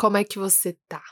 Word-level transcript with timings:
Como 0.00 0.16
é 0.16 0.24
que 0.24 0.38
você 0.38 0.78
tá? 0.88 1.02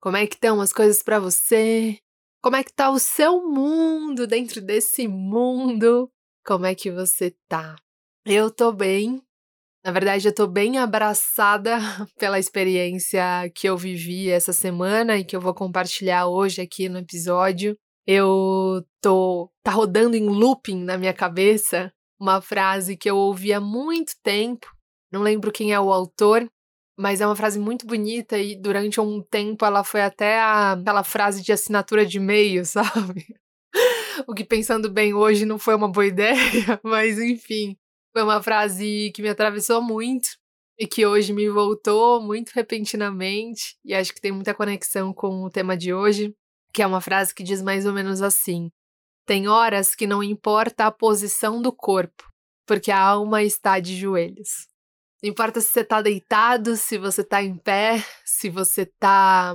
Como 0.00 0.16
é 0.16 0.24
que 0.24 0.36
estão 0.36 0.60
as 0.60 0.72
coisas 0.72 1.02
para 1.02 1.18
você? 1.18 1.98
Como 2.40 2.54
é 2.54 2.62
que 2.62 2.72
tá 2.72 2.88
o 2.88 2.98
seu 3.00 3.42
mundo 3.42 4.24
dentro 4.24 4.62
desse 4.62 5.08
mundo? 5.08 6.08
Como 6.46 6.64
é 6.64 6.72
que 6.72 6.92
você 6.92 7.34
tá? 7.48 7.74
Eu 8.24 8.48
tô 8.48 8.72
bem. 8.72 9.20
Na 9.84 9.90
verdade, 9.90 10.28
eu 10.28 10.32
tô 10.32 10.46
bem 10.46 10.78
abraçada 10.78 11.76
pela 12.20 12.38
experiência 12.38 13.50
que 13.52 13.68
eu 13.68 13.76
vivi 13.76 14.30
essa 14.30 14.52
semana 14.52 15.18
e 15.18 15.24
que 15.24 15.34
eu 15.34 15.40
vou 15.40 15.52
compartilhar 15.52 16.28
hoje 16.28 16.62
aqui 16.62 16.88
no 16.88 16.98
episódio. 16.98 17.76
Eu 18.06 18.86
tô 19.02 19.50
tá 19.60 19.72
rodando 19.72 20.16
em 20.16 20.28
looping 20.28 20.84
na 20.84 20.96
minha 20.96 21.12
cabeça 21.12 21.92
uma 22.16 22.40
frase 22.40 22.96
que 22.96 23.10
eu 23.10 23.16
ouvi 23.16 23.52
há 23.52 23.60
muito 23.60 24.12
tempo. 24.22 24.68
Não 25.10 25.20
lembro 25.20 25.50
quem 25.50 25.72
é 25.72 25.80
o 25.80 25.92
autor, 25.92 26.48
mas 27.00 27.22
é 27.22 27.26
uma 27.26 27.34
frase 27.34 27.58
muito 27.58 27.86
bonita 27.86 28.38
e 28.38 28.54
durante 28.54 29.00
um 29.00 29.22
tempo 29.22 29.64
ela 29.64 29.82
foi 29.82 30.02
até 30.02 30.38
a, 30.38 30.72
aquela 30.72 31.02
frase 31.02 31.42
de 31.42 31.50
assinatura 31.50 32.04
de 32.04 32.18
e-mail, 32.18 32.62
sabe? 32.66 33.24
o 34.28 34.34
que 34.34 34.44
pensando 34.44 34.90
bem 34.90 35.14
hoje 35.14 35.46
não 35.46 35.58
foi 35.58 35.74
uma 35.74 35.90
boa 35.90 36.06
ideia, 36.06 36.36
mas 36.84 37.18
enfim, 37.18 37.74
foi 38.12 38.22
uma 38.22 38.42
frase 38.42 39.10
que 39.14 39.22
me 39.22 39.30
atravessou 39.30 39.80
muito 39.80 40.28
e 40.78 40.86
que 40.86 41.06
hoje 41.06 41.32
me 41.32 41.48
voltou 41.48 42.20
muito 42.20 42.50
repentinamente 42.50 43.78
e 43.82 43.94
acho 43.94 44.12
que 44.12 44.20
tem 44.20 44.32
muita 44.32 44.52
conexão 44.52 45.14
com 45.14 45.42
o 45.42 45.50
tema 45.50 45.76
de 45.78 45.94
hoje, 45.94 46.34
que 46.70 46.82
é 46.82 46.86
uma 46.86 47.00
frase 47.00 47.34
que 47.34 47.42
diz 47.42 47.62
mais 47.62 47.86
ou 47.86 47.94
menos 47.94 48.20
assim: 48.20 48.70
Tem 49.26 49.48
horas 49.48 49.94
que 49.94 50.06
não 50.06 50.22
importa 50.22 50.84
a 50.84 50.92
posição 50.92 51.62
do 51.62 51.72
corpo, 51.72 52.24
porque 52.66 52.90
a 52.90 53.00
alma 53.00 53.42
está 53.42 53.80
de 53.80 53.96
joelhos. 53.96 54.69
Não 55.22 55.30
importa 55.30 55.60
se 55.60 55.68
você 55.68 55.84
tá 55.84 56.00
deitado, 56.00 56.76
se 56.76 56.96
você 56.96 57.22
tá 57.22 57.42
em 57.42 57.54
pé, 57.54 58.02
se 58.24 58.48
você 58.48 58.86
tá 58.86 59.54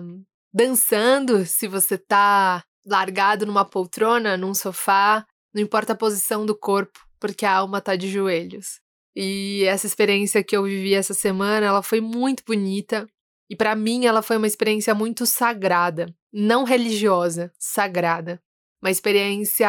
dançando, 0.54 1.46
se 1.46 1.68
você 1.68 1.98
tá 1.98 2.64
largado 2.86 3.46
numa 3.46 3.66
poltrona, 3.66 4.38
num 4.38 4.54
sofá, 4.54 5.26
não 5.54 5.62
importa 5.62 5.94
a 5.94 5.98
posição 5.98 6.46
do 6.46 6.56
corpo, 6.56 7.00
porque 7.20 7.46
a 7.46 7.56
alma 7.56 7.82
tá 7.82 7.96
de 7.96 8.10
joelhos. 8.10 8.80
E 9.16 9.64
essa 9.64 9.88
experiência 9.88 10.44
que 10.44 10.56
eu 10.56 10.64
vivi 10.64 10.94
essa 10.94 11.14
semana, 11.14 11.66
ela 11.66 11.82
foi 11.82 12.02
muito 12.02 12.44
bonita. 12.46 13.08
E 13.50 13.56
para 13.56 13.76
mim 13.76 14.06
ela 14.06 14.22
foi 14.22 14.38
uma 14.38 14.48
experiência 14.48 14.94
muito 14.94 15.26
sagrada, 15.26 16.14
não 16.34 16.64
religiosa, 16.64 17.52
sagrada. 17.58 18.42
Uma 18.82 18.92
experiência 18.92 19.68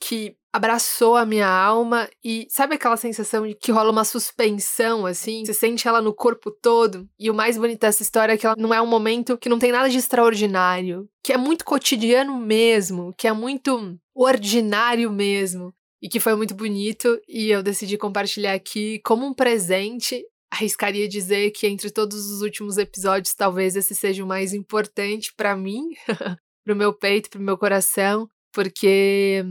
que 0.00 0.36
abraçou 0.52 1.16
a 1.16 1.24
minha 1.24 1.48
alma 1.48 2.08
e 2.22 2.46
sabe 2.50 2.74
aquela 2.74 2.96
sensação 2.96 3.46
de 3.46 3.54
que 3.54 3.72
rola 3.72 3.90
uma 3.90 4.04
suspensão 4.04 5.06
assim? 5.06 5.44
Você 5.44 5.54
sente 5.54 5.88
ela 5.88 6.02
no 6.02 6.14
corpo 6.14 6.50
todo. 6.50 7.08
E 7.18 7.30
o 7.30 7.34
mais 7.34 7.56
bonito 7.56 7.80
dessa 7.80 8.02
história 8.02 8.34
é 8.34 8.36
que 8.36 8.44
ela 8.44 8.56
não 8.58 8.74
é 8.74 8.82
um 8.82 8.86
momento 8.86 9.38
que 9.38 9.48
não 9.48 9.58
tem 9.58 9.72
nada 9.72 9.88
de 9.88 9.96
extraordinário, 9.96 11.08
que 11.24 11.32
é 11.32 11.38
muito 11.38 11.64
cotidiano 11.64 12.36
mesmo, 12.36 13.14
que 13.16 13.26
é 13.26 13.32
muito 13.32 13.98
ordinário 14.14 15.10
mesmo. 15.10 15.72
E 16.02 16.08
que 16.08 16.18
foi 16.18 16.34
muito 16.34 16.52
bonito 16.52 17.16
e 17.28 17.48
eu 17.48 17.62
decidi 17.62 17.96
compartilhar 17.96 18.54
aqui 18.54 19.00
como 19.04 19.24
um 19.24 19.32
presente. 19.32 20.24
Arriscaria 20.52 21.08
dizer 21.08 21.52
que 21.52 21.66
entre 21.66 21.90
todos 21.90 22.28
os 22.28 22.42
últimos 22.42 22.76
episódios, 22.76 23.34
talvez 23.34 23.76
esse 23.76 23.94
seja 23.94 24.24
o 24.24 24.26
mais 24.26 24.52
importante 24.52 25.32
para 25.36 25.56
mim, 25.56 25.90
pro 26.66 26.74
meu 26.74 26.92
peito, 26.92 27.30
pro 27.30 27.40
meu 27.40 27.56
coração, 27.56 28.28
porque 28.52 29.44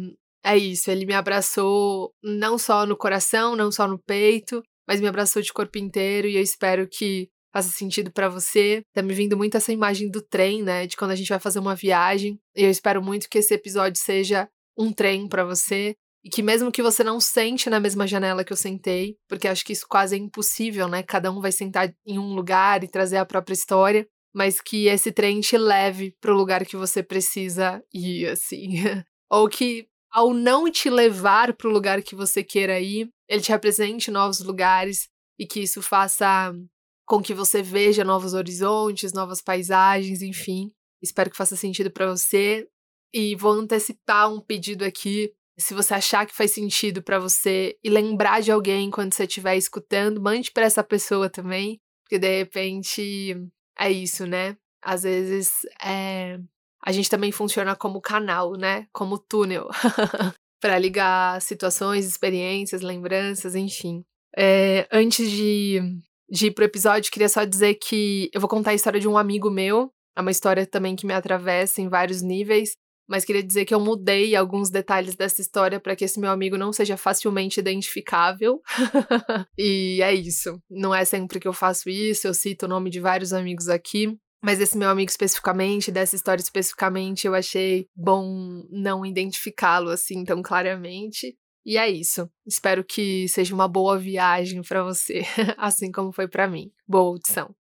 é 0.44 0.58
isso, 0.58 0.90
ele 0.90 1.06
me 1.06 1.14
abraçou 1.14 2.14
não 2.24 2.58
só 2.58 2.86
no 2.86 2.98
coração, 2.98 3.56
não 3.56 3.72
só 3.72 3.88
no 3.88 4.00
peito, 4.00 4.62
mas 4.88 5.00
me 5.00 5.08
abraçou 5.08 5.42
de 5.42 5.54
corpo 5.54 5.78
inteiro 5.78 6.28
e 6.28 6.36
eu 6.36 6.42
espero 6.42 6.88
que 6.88 7.30
faça 7.54 7.70
sentido 7.70 8.12
para 8.12 8.30
você. 8.30 8.82
Tá 8.94 9.02
me 9.02 9.14
vindo 9.14 9.38
muito 9.38 9.58
essa 9.58 9.72
imagem 9.72 10.10
do 10.10 10.22
trem, 10.22 10.64
né, 10.64 10.88
de 10.88 10.98
quando 10.98 11.12
a 11.12 11.16
gente 11.16 11.30
vai 11.30 11.40
fazer 11.40 11.60
uma 11.60 11.76
viagem. 11.76 12.40
E 12.56 12.64
eu 12.64 12.70
espero 12.70 13.02
muito 13.02 13.30
que 13.30 13.38
esse 13.38 13.54
episódio 13.54 14.02
seja 14.02 14.50
um 14.78 14.92
trem 14.92 15.28
para 15.28 15.44
você 15.44 15.96
e 16.24 16.30
que 16.30 16.44
mesmo 16.44 16.72
que 16.72 16.84
você 16.84 17.04
não 17.04 17.20
sente 17.20 17.70
na 17.70 17.80
mesma 17.80 18.06
janela 18.06 18.44
que 18.44 18.54
eu 18.54 18.58
sentei, 18.58 19.16
porque 19.28 19.48
acho 19.48 19.66
que 19.66 19.74
isso 19.74 19.86
quase 19.90 20.16
é 20.16 20.20
impossível, 20.20 20.88
né? 20.88 21.04
Cada 21.04 21.32
um 21.32 21.42
vai 21.42 21.52
sentar 21.52 21.92
em 22.06 22.20
um 22.20 22.34
lugar 22.34 22.84
e 22.84 22.88
trazer 22.88 23.18
a 23.18 23.26
própria 23.26 23.54
história, 23.54 24.08
mas 24.34 24.62
que 24.62 24.88
esse 24.88 25.12
trem 25.12 25.42
te 25.42 25.58
leve 25.58 26.16
para 26.22 26.32
o 26.32 26.38
lugar 26.38 26.66
que 26.66 26.78
você 26.78 27.02
precisa 27.02 27.84
ir, 27.94 28.28
assim. 28.28 28.76
Ou 29.30 29.50
que 29.50 29.88
ao 30.12 30.34
não 30.34 30.70
te 30.70 30.90
levar 30.90 31.54
para 31.54 31.68
o 31.68 31.72
lugar 31.72 32.02
que 32.02 32.16
você 32.16 32.44
queira 32.44 32.80
ir, 32.80 33.10
ele 33.28 33.42
te 33.42 33.54
apresente 33.54 34.12
novos 34.12 34.42
lugares 34.42 35.08
e 35.40 35.48
que 35.48 35.62
isso 35.62 35.82
faça 35.82 36.54
com 37.06 37.22
que 37.22 37.34
você 37.34 37.62
veja 37.62 38.04
novos 38.04 38.34
horizontes, 38.34 39.14
novas 39.14 39.42
paisagens, 39.42 40.22
enfim. 40.22 40.72
Espero 41.02 41.30
que 41.30 41.38
faça 41.38 41.56
sentido 41.56 41.90
para 41.92 42.10
você. 42.10 42.68
E 43.14 43.36
vou 43.36 43.52
antecipar 43.52 44.32
um 44.32 44.40
pedido 44.40 44.86
aqui. 44.86 45.34
Se 45.58 45.74
você 45.74 45.94
achar 45.94 46.26
que 46.26 46.36
faz 46.36 46.52
sentido 46.52 47.04
para 47.04 47.20
você 47.20 47.78
e 47.84 47.90
lembrar 47.90 48.42
de 48.42 48.52
alguém 48.52 48.90
quando 48.90 49.14
você 49.14 49.24
estiver 49.24 49.58
escutando, 49.58 50.22
mande 50.22 50.52
para 50.52 50.64
essa 50.64 50.84
pessoa 50.84 51.30
também, 51.30 51.80
porque 52.04 52.18
de 52.18 52.40
repente 52.40 53.36
é 53.78 53.92
isso, 53.92 54.26
né? 54.26 54.56
Às 54.82 55.04
vezes 55.04 55.52
é, 55.84 56.40
a 56.84 56.92
gente 56.92 57.10
também 57.10 57.32
funciona 57.32 57.76
como 57.76 58.02
canal, 58.02 58.54
né? 58.54 58.88
Como 58.92 59.18
túnel 59.18 59.68
para 60.60 60.78
ligar 60.80 61.42
situações, 61.42 62.06
experiências, 62.06 62.82
lembranças, 62.82 63.56
enfim. 63.56 64.04
É, 64.38 64.88
antes 64.92 65.30
de, 65.30 65.80
de 66.30 66.48
ir 66.48 66.52
pro 66.52 66.66
episódio, 66.66 67.12
queria 67.12 67.30
só 67.30 67.44
dizer 67.44 67.76
que 67.76 68.30
eu 68.34 68.40
vou 68.40 68.50
contar 68.50 68.72
a 68.72 68.76
história 68.76 69.00
de 69.00 69.08
um 69.08 69.18
amigo 69.18 69.50
meu. 69.50 69.92
É 70.16 70.22
uma 70.22 70.32
história 70.32 70.66
também 70.66 70.96
que 70.96 71.06
me 71.06 71.14
atravessa 71.14 71.82
em 71.82 71.90
vários 71.90 72.22
níveis. 72.22 72.76
Mas 73.08 73.26
queria 73.26 73.44
dizer 73.44 73.66
que 73.66 73.74
eu 73.74 73.80
mudei 73.80 74.36
alguns 74.38 74.70
detalhes 74.70 75.18
dessa 75.18 75.42
história 75.42 75.82
para 75.82 75.98
que 75.98 76.06
esse 76.06 76.18
meu 76.18 76.32
amigo 76.32 76.58
não 76.58 76.72
seja 76.72 76.96
facilmente 76.96 77.60
identificável. 77.60 78.62
e 79.58 80.02
é 80.02 80.14
isso. 80.14 80.58
Não 80.70 80.96
é 80.96 81.04
sempre 81.04 81.40
que 81.40 81.48
eu 81.48 81.52
faço 81.52 81.90
isso, 81.90 82.26
eu 82.26 82.34
cito 82.34 82.66
o 82.66 82.70
nome 82.70 82.90
de 82.90 83.02
vários 83.02 83.34
amigos 83.34 83.68
aqui. 83.68 84.18
Mas 84.44 84.60
esse 84.60 84.76
meu 84.76 84.90
amigo 84.90 85.12
especificamente, 85.12 85.92
dessa 85.92 86.16
história 86.16 86.42
especificamente, 86.42 87.28
eu 87.28 87.36
achei 87.36 87.86
bom 87.96 88.64
não 88.72 89.06
identificá-lo 89.06 89.92
assim 89.92 90.24
tão 90.26 90.42
claramente. 90.42 91.38
E 91.64 91.78
é 91.78 91.88
isso. 91.88 92.28
Espero 92.46 92.84
que 92.84 93.28
seja 93.28 93.54
uma 93.54 93.68
boa 93.68 94.00
viagem 94.00 94.64
para 94.64 94.84
você, 94.84 95.22
assim 95.60 95.92
como 95.92 96.12
foi 96.12 96.28
para 96.28 96.48
mim. 96.48 96.72
Boa 96.88 97.12
audição. 97.12 97.54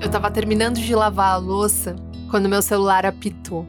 Eu 0.00 0.08
tava 0.12 0.30
terminando 0.30 0.76
de 0.76 0.94
lavar 0.94 1.32
a 1.32 1.36
louça 1.38 1.96
quando 2.30 2.48
meu 2.48 2.62
celular 2.62 3.04
apitou. 3.04 3.66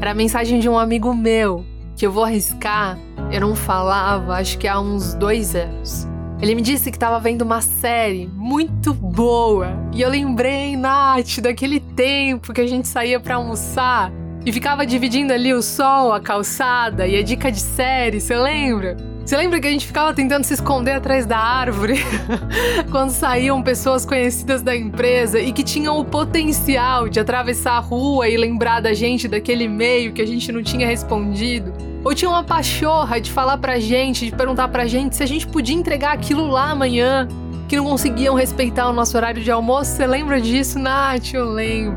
Era 0.00 0.10
a 0.10 0.14
mensagem 0.14 0.58
de 0.58 0.68
um 0.68 0.76
amigo 0.76 1.14
meu 1.14 1.64
que 2.04 2.06
eu 2.06 2.12
vou 2.12 2.24
arriscar, 2.24 2.98
eu 3.32 3.40
não 3.40 3.56
falava, 3.56 4.34
acho 4.34 4.58
que 4.58 4.68
há 4.68 4.78
uns 4.78 5.14
dois 5.14 5.56
anos. 5.56 6.06
Ele 6.38 6.54
me 6.54 6.60
disse 6.60 6.90
que 6.90 6.98
estava 6.98 7.18
vendo 7.18 7.40
uma 7.40 7.62
série 7.62 8.28
muito 8.34 8.92
boa. 8.92 9.68
E 9.90 10.02
eu 10.02 10.10
lembrei, 10.10 10.76
Nath, 10.76 11.38
daquele 11.40 11.80
tempo 11.80 12.52
que 12.52 12.60
a 12.60 12.66
gente 12.66 12.86
saía 12.88 13.18
para 13.18 13.36
almoçar 13.36 14.12
e 14.44 14.52
ficava 14.52 14.84
dividindo 14.84 15.32
ali 15.32 15.54
o 15.54 15.62
sol, 15.62 16.12
a 16.12 16.20
calçada 16.20 17.06
e 17.06 17.16
a 17.16 17.22
dica 17.22 17.50
de 17.50 17.60
série, 17.60 18.20
você 18.20 18.36
lembra? 18.36 18.98
Você 19.24 19.38
lembra 19.38 19.58
que 19.58 19.66
a 19.66 19.70
gente 19.70 19.86
ficava 19.86 20.12
tentando 20.12 20.44
se 20.44 20.52
esconder 20.52 20.92
atrás 20.92 21.24
da 21.24 21.38
árvore 21.38 21.94
quando 22.92 23.12
saíam 23.12 23.62
pessoas 23.62 24.04
conhecidas 24.04 24.60
da 24.60 24.76
empresa 24.76 25.40
e 25.40 25.54
que 25.54 25.62
tinham 25.62 25.98
o 25.98 26.04
potencial 26.04 27.08
de 27.08 27.18
atravessar 27.18 27.78
a 27.78 27.80
rua 27.80 28.28
e 28.28 28.36
lembrar 28.36 28.80
da 28.80 28.92
gente 28.92 29.26
daquele 29.26 29.64
e-mail 29.64 30.12
que 30.12 30.20
a 30.20 30.26
gente 30.26 30.52
não 30.52 30.62
tinha 30.62 30.86
respondido? 30.86 31.93
Ou 32.04 32.14
tinha 32.14 32.30
uma 32.30 32.44
pachorra 32.44 33.18
de 33.18 33.32
falar 33.32 33.56
pra 33.56 33.80
gente, 33.80 34.26
de 34.26 34.32
perguntar 34.36 34.68
pra 34.68 34.86
gente 34.86 35.16
se 35.16 35.22
a 35.22 35.26
gente 35.26 35.46
podia 35.46 35.74
entregar 35.74 36.12
aquilo 36.12 36.46
lá 36.46 36.70
amanhã, 36.70 37.26
que 37.66 37.76
não 37.76 37.84
conseguiam 37.86 38.34
respeitar 38.34 38.90
o 38.90 38.92
nosso 38.92 39.16
horário 39.16 39.42
de 39.42 39.50
almoço? 39.50 39.92
Você 39.92 40.06
lembra 40.06 40.38
disso, 40.38 40.78
Nath? 40.78 41.32
Eu 41.32 41.46
lembro. 41.46 41.96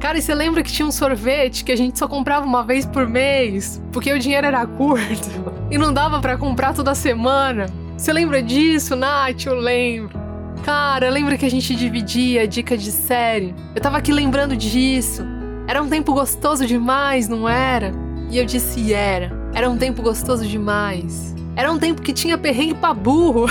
Cara, 0.00 0.18
e 0.18 0.22
você 0.22 0.34
lembra 0.34 0.62
que 0.62 0.72
tinha 0.72 0.86
um 0.86 0.90
sorvete 0.90 1.64
que 1.64 1.70
a 1.70 1.76
gente 1.76 1.96
só 1.98 2.08
comprava 2.08 2.44
uma 2.44 2.64
vez 2.64 2.84
por 2.84 3.08
mês? 3.08 3.80
Porque 3.92 4.12
o 4.12 4.18
dinheiro 4.18 4.46
era 4.46 4.66
curto 4.66 5.28
e 5.70 5.78
não 5.78 5.92
dava 5.92 6.20
para 6.20 6.36
comprar 6.36 6.74
toda 6.74 6.92
semana. 6.94 7.66
Você 7.96 8.12
lembra 8.12 8.42
disso, 8.42 8.96
Nath? 8.96 9.46
Eu 9.46 9.54
lembro. 9.54 10.18
Cara, 10.64 11.10
lembra 11.10 11.38
que 11.38 11.46
a 11.46 11.50
gente 11.50 11.76
dividia 11.76 12.48
dica 12.48 12.76
de 12.76 12.90
série? 12.90 13.54
Eu 13.72 13.80
tava 13.80 13.98
aqui 13.98 14.12
lembrando 14.12 14.56
disso. 14.56 15.24
Era 15.68 15.80
um 15.80 15.88
tempo 15.88 16.12
gostoso 16.12 16.66
demais, 16.66 17.28
não 17.28 17.48
era? 17.48 17.92
E 18.30 18.36
eu 18.36 18.44
disse: 18.44 18.92
era. 18.92 19.43
Era 19.54 19.70
um 19.70 19.78
tempo 19.78 20.02
gostoso 20.02 20.44
demais. 20.44 21.32
Era 21.54 21.70
um 21.70 21.78
tempo 21.78 22.02
que 22.02 22.12
tinha 22.12 22.36
perrengue 22.36 22.74
pra 22.74 22.92
burro. 22.92 23.46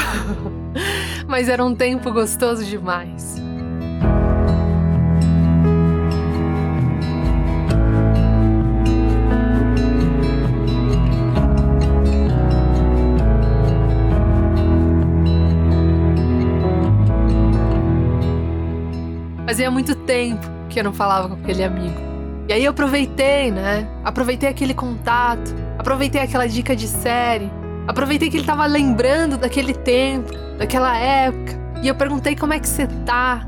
Mas 1.26 1.48
era 1.48 1.64
um 1.64 1.74
tempo 1.74 2.12
gostoso 2.12 2.66
demais. 2.66 3.42
Fazia 19.46 19.72
muito 19.72 19.96
tempo 19.96 20.46
que 20.68 20.80
eu 20.80 20.84
não 20.84 20.92
falava 20.92 21.30
com 21.30 21.36
aquele 21.36 21.64
amigo. 21.64 21.96
E 22.50 22.54
aí 22.54 22.66
eu 22.66 22.72
aproveitei, 22.72 23.52
né? 23.52 23.88
Aproveitei 24.04 24.50
aquele 24.50 24.74
contato, 24.74 25.63
aproveitei 25.84 26.22
aquela 26.22 26.48
dica 26.48 26.74
de 26.74 26.88
série, 26.88 27.52
aproveitei 27.86 28.30
que 28.30 28.38
ele 28.38 28.46
tava 28.46 28.66
lembrando 28.66 29.38
daquele 29.38 29.74
tempo, 29.74 30.32
daquela 30.58 30.98
época. 30.98 31.60
E 31.84 31.90
eu 31.90 31.96
perguntei 31.96 32.38
como 32.38 32.54
é 32.54 32.60
que 32.60 32.68
você 32.70 32.88
tá? 33.06 33.46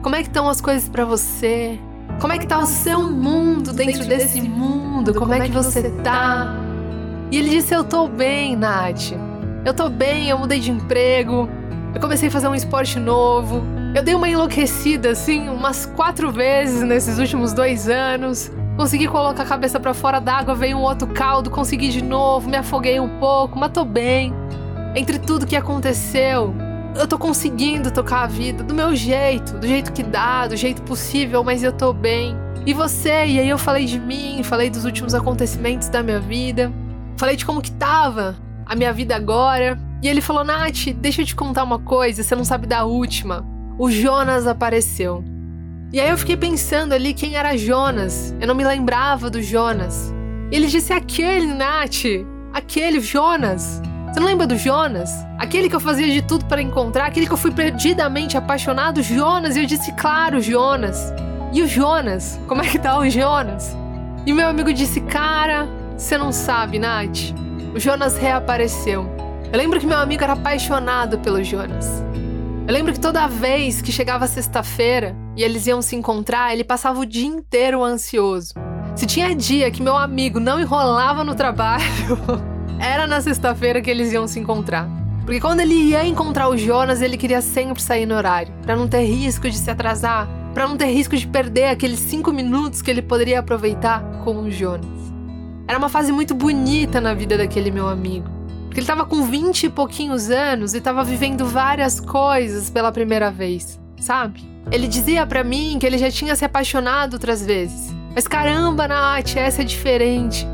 Como 0.00 0.14
é 0.14 0.22
que 0.22 0.28
estão 0.28 0.48
as 0.48 0.60
coisas 0.60 0.88
para 0.88 1.04
você? 1.04 1.80
Como 2.20 2.32
é 2.32 2.38
que 2.38 2.46
tá 2.46 2.60
o 2.60 2.66
seu 2.66 3.10
mundo 3.10 3.72
dentro 3.72 4.06
desse 4.06 4.40
mundo? 4.40 5.12
Como 5.12 5.34
é 5.34 5.40
que 5.40 5.50
você 5.50 5.90
tá? 6.04 6.54
E 7.32 7.36
ele 7.36 7.48
disse: 7.50 7.74
Eu 7.74 7.82
tô 7.82 8.06
bem, 8.06 8.54
Nath. 8.54 9.12
Eu 9.64 9.74
tô 9.74 9.88
bem, 9.88 10.28
eu 10.28 10.38
mudei 10.38 10.60
de 10.60 10.70
emprego. 10.70 11.48
Eu 11.92 12.00
comecei 12.00 12.28
a 12.28 12.30
fazer 12.30 12.46
um 12.46 12.54
esporte 12.54 13.00
novo. 13.00 13.60
Eu 13.92 14.04
dei 14.04 14.14
uma 14.14 14.28
enlouquecida, 14.28 15.10
assim, 15.10 15.48
umas 15.48 15.84
quatro 15.84 16.30
vezes 16.30 16.82
nesses 16.82 17.18
últimos 17.18 17.52
dois 17.52 17.88
anos. 17.88 18.52
Consegui 18.82 19.06
colocar 19.06 19.44
a 19.44 19.46
cabeça 19.46 19.78
para 19.78 19.94
fora 19.94 20.18
d'água, 20.18 20.56
veio 20.56 20.76
um 20.76 20.82
outro 20.82 21.06
caldo, 21.06 21.48
consegui 21.48 21.88
de 21.90 22.02
novo, 22.02 22.50
me 22.50 22.56
afoguei 22.56 22.98
um 22.98 23.20
pouco, 23.20 23.56
mas 23.56 23.70
tô 23.70 23.84
bem. 23.84 24.34
Entre 24.96 25.20
tudo 25.20 25.46
que 25.46 25.54
aconteceu, 25.54 26.52
eu 26.96 27.06
tô 27.06 27.16
conseguindo 27.16 27.92
tocar 27.92 28.24
a 28.24 28.26
vida 28.26 28.64
do 28.64 28.74
meu 28.74 28.92
jeito, 28.96 29.56
do 29.56 29.68
jeito 29.68 29.92
que 29.92 30.02
dá, 30.02 30.48
do 30.48 30.56
jeito 30.56 30.82
possível, 30.82 31.44
mas 31.44 31.62
eu 31.62 31.72
tô 31.72 31.92
bem. 31.92 32.36
E 32.66 32.74
você? 32.74 33.24
E 33.24 33.38
aí 33.38 33.48
eu 33.48 33.56
falei 33.56 33.84
de 33.84 34.00
mim, 34.00 34.42
falei 34.42 34.68
dos 34.68 34.84
últimos 34.84 35.14
acontecimentos 35.14 35.88
da 35.88 36.02
minha 36.02 36.18
vida, 36.18 36.72
falei 37.16 37.36
de 37.36 37.46
como 37.46 37.62
que 37.62 37.70
tava 37.70 38.34
a 38.66 38.74
minha 38.74 38.92
vida 38.92 39.14
agora. 39.14 39.78
E 40.02 40.08
ele 40.08 40.20
falou: 40.20 40.42
Nath, 40.42 40.88
deixa 40.96 41.22
eu 41.22 41.26
te 41.26 41.36
contar 41.36 41.62
uma 41.62 41.78
coisa, 41.78 42.24
você 42.24 42.34
não 42.34 42.44
sabe 42.44 42.66
da 42.66 42.84
última 42.84 43.46
o 43.78 43.90
Jonas 43.90 44.46
apareceu. 44.46 45.24
E 45.92 46.00
aí 46.00 46.08
eu 46.08 46.16
fiquei 46.16 46.38
pensando 46.38 46.94
ali 46.94 47.12
quem 47.12 47.36
era 47.36 47.54
Jonas. 47.54 48.34
Eu 48.40 48.46
não 48.46 48.54
me 48.54 48.64
lembrava 48.64 49.28
do 49.28 49.42
Jonas. 49.42 50.10
Ele 50.50 50.66
disse 50.66 50.90
aquele, 50.90 51.46
Nath. 51.46 52.04
Aquele 52.50 52.98
Jonas. 52.98 53.82
Você 54.06 54.18
não 54.18 54.26
lembra 54.26 54.46
do 54.46 54.56
Jonas? 54.56 55.10
Aquele 55.38 55.68
que 55.68 55.76
eu 55.76 55.80
fazia 55.80 56.10
de 56.10 56.22
tudo 56.22 56.46
para 56.46 56.62
encontrar, 56.62 57.04
aquele 57.04 57.26
que 57.26 57.32
eu 57.32 57.36
fui 57.36 57.50
perdidamente 57.50 58.38
apaixonado, 58.38 59.02
Jonas. 59.02 59.54
E 59.54 59.60
eu 59.60 59.66
disse, 59.66 59.92
claro, 59.92 60.40
Jonas. 60.40 61.12
E 61.52 61.60
o 61.60 61.68
Jonas? 61.68 62.40
Como 62.48 62.62
é 62.62 62.66
que 62.66 62.78
tá 62.78 62.98
o 62.98 63.06
Jonas? 63.10 63.76
E 64.24 64.32
meu 64.32 64.48
amigo 64.48 64.72
disse, 64.72 64.98
cara, 65.02 65.68
você 65.94 66.16
não 66.16 66.32
sabe, 66.32 66.78
Nath. 66.78 67.34
O 67.74 67.78
Jonas 67.78 68.16
reapareceu. 68.16 69.04
Eu 69.52 69.58
lembro 69.58 69.78
que 69.78 69.86
meu 69.86 69.98
amigo 69.98 70.24
era 70.24 70.32
apaixonado 70.32 71.18
pelo 71.18 71.44
Jonas. 71.44 72.02
Eu 72.66 72.72
lembro 72.72 72.92
que 72.92 73.00
toda 73.00 73.26
vez 73.26 73.82
que 73.82 73.90
chegava 73.90 74.24
sexta-feira 74.28 75.16
e 75.36 75.42
eles 75.42 75.66
iam 75.66 75.82
se 75.82 75.96
encontrar, 75.96 76.52
ele 76.52 76.62
passava 76.62 77.00
o 77.00 77.04
dia 77.04 77.26
inteiro 77.26 77.82
ansioso. 77.82 78.54
Se 78.94 79.04
tinha 79.04 79.34
dia 79.34 79.68
que 79.68 79.82
meu 79.82 79.96
amigo 79.96 80.38
não 80.38 80.60
enrolava 80.60 81.24
no 81.24 81.34
trabalho, 81.34 81.84
era 82.78 83.04
na 83.04 83.20
sexta-feira 83.20 83.82
que 83.82 83.90
eles 83.90 84.12
iam 84.12 84.28
se 84.28 84.38
encontrar. 84.38 84.88
Porque 85.24 85.40
quando 85.40 85.58
ele 85.58 85.74
ia 85.74 86.06
encontrar 86.06 86.48
o 86.48 86.56
Jonas, 86.56 87.02
ele 87.02 87.16
queria 87.16 87.40
sempre 87.40 87.82
sair 87.82 88.06
no 88.06 88.14
horário, 88.14 88.54
para 88.62 88.76
não 88.76 88.86
ter 88.86 89.02
risco 89.02 89.50
de 89.50 89.56
se 89.56 89.70
atrasar, 89.70 90.28
para 90.54 90.68
não 90.68 90.76
ter 90.76 90.86
risco 90.86 91.16
de 91.16 91.26
perder 91.26 91.66
aqueles 91.66 91.98
cinco 91.98 92.32
minutos 92.32 92.80
que 92.80 92.90
ele 92.90 93.02
poderia 93.02 93.40
aproveitar 93.40 94.02
com 94.24 94.36
o 94.36 94.50
Jonas. 94.50 94.86
Era 95.66 95.78
uma 95.78 95.88
fase 95.88 96.12
muito 96.12 96.32
bonita 96.32 97.00
na 97.00 97.12
vida 97.12 97.36
daquele 97.36 97.72
meu 97.72 97.88
amigo. 97.88 98.41
Porque 98.72 98.80
ele 98.80 98.86
tava 98.86 99.04
com 99.04 99.22
20 99.22 99.64
e 99.64 99.68
pouquinhos 99.68 100.30
anos 100.30 100.72
e 100.72 100.80
tava 100.80 101.04
vivendo 101.04 101.44
várias 101.44 102.00
coisas 102.00 102.70
pela 102.70 102.90
primeira 102.90 103.30
vez, 103.30 103.78
sabe? 104.00 104.48
Ele 104.70 104.88
dizia 104.88 105.26
para 105.26 105.44
mim 105.44 105.76
que 105.78 105.84
ele 105.84 105.98
já 105.98 106.10
tinha 106.10 106.34
se 106.34 106.42
apaixonado 106.42 107.12
outras 107.12 107.44
vezes. 107.44 107.94
Mas 108.14 108.26
caramba, 108.26 108.88
Nath, 108.88 109.36
essa 109.36 109.60
é 109.60 109.64
diferente. 109.66 110.46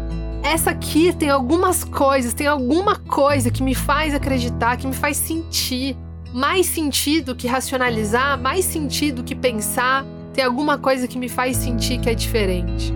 Essa 0.43 0.71
aqui 0.71 1.13
tem 1.13 1.31
algumas 1.31 1.85
coisas, 1.85 2.35
tem 2.35 2.49
alguma 2.49 2.97
coisa 2.97 3.53
que 3.53 3.63
me 3.63 3.73
faz 3.73 4.13
acreditar, 4.13 4.77
que 4.77 4.89
me 4.89 4.95
faz 4.95 5.17
sentir. 5.17 5.97
Mais 6.35 6.67
sentido 6.67 7.37
que 7.37 7.47
racionalizar, 7.47 8.37
mais 8.37 8.65
sentido 8.65 9.23
que 9.23 9.37
pensar. 9.37 10.05
Tem 10.35 10.45
alguma 10.45 10.77
coisa 10.77 11.07
que 11.07 11.21
me 11.21 11.29
faz 11.29 11.57
sentir 11.57 12.01
que 12.01 12.11
é 12.11 12.15
diferente. 12.15 12.93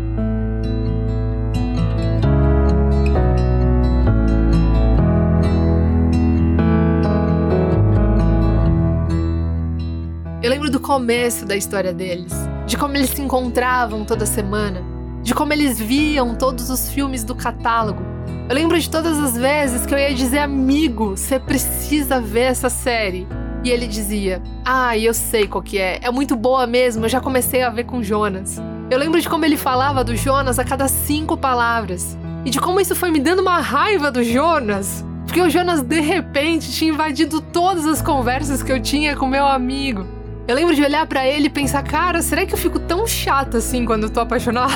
Do 10.73 10.81
começo 10.81 11.45
da 11.45 11.55
história 11.55 11.93
deles, 11.93 12.33
de 12.67 12.79
como 12.79 12.97
eles 12.97 13.11
se 13.11 13.21
encontravam 13.21 14.07
toda 14.07 14.25
semana, 14.25 14.83
de 15.23 15.35
como 15.35 15.53
eles 15.53 15.79
viam 15.79 16.35
todos 16.35 16.71
os 16.71 16.89
filmes 16.89 17.23
do 17.23 17.35
catálogo. 17.35 18.03
Eu 18.49 18.55
lembro 18.55 18.81
de 18.81 18.89
todas 18.89 19.19
as 19.19 19.37
vezes 19.37 19.85
que 19.85 19.93
eu 19.93 19.99
ia 19.99 20.15
dizer, 20.15 20.39
amigo, 20.39 21.11
você 21.11 21.39
precisa 21.39 22.23
ver 22.23 22.45
essa 22.45 22.71
série. 22.71 23.29
E 23.63 23.71
ele 23.71 23.87
dizia: 23.87 24.43
Ah, 24.65 24.97
eu 24.97 25.13
sei 25.13 25.47
qual 25.47 25.63
que 25.63 25.79
é. 25.79 26.01
É 26.03 26.11
muito 26.11 26.35
boa 26.35 26.67
mesmo, 26.67 27.05
eu 27.05 27.09
já 27.09 27.21
comecei 27.21 27.63
a 27.63 27.69
ver 27.69 27.85
com 27.85 28.03
Jonas. 28.03 28.59
Eu 28.91 28.99
lembro 28.99 29.21
de 29.21 29.29
como 29.29 29.45
ele 29.45 29.59
falava 29.59 30.03
do 30.03 30.17
Jonas 30.17 30.59
a 30.59 30.65
cada 30.65 30.89
cinco 30.89 31.37
palavras. 31.37 32.17
E 32.47 32.51
de 32.51 32.59
como 32.59 32.81
isso 32.81 32.97
foi 32.97 33.11
me 33.11 33.21
dando 33.21 33.43
uma 33.43 33.61
raiva 33.61 34.11
do 34.11 34.25
Jonas. 34.25 35.05
Porque 35.27 35.41
o 35.41 35.51
Jonas 35.51 35.83
de 35.83 36.01
repente 36.01 36.73
tinha 36.73 36.93
invadido 36.93 37.43
todas 37.43 37.87
as 37.87 38.01
conversas 38.01 38.63
que 38.63 38.73
eu 38.73 38.81
tinha 38.81 39.15
com 39.15 39.27
meu 39.29 39.47
amigo. 39.47 40.22
Eu 40.47 40.57
lembro 40.57 40.75
de 40.75 40.83
olhar 40.83 41.07
para 41.07 41.27
ele 41.27 41.47
e 41.47 41.51
pensar, 41.51 41.83
cara, 41.85 42.21
será 42.21 42.45
que 42.45 42.53
eu 42.53 42.59
fico 42.59 42.81
tão 42.81 43.07
chata 43.07 43.59
assim 43.59 43.85
quando 43.85 44.05
eu 44.05 44.11
tô 44.11 44.21
apaixonada? 44.21 44.73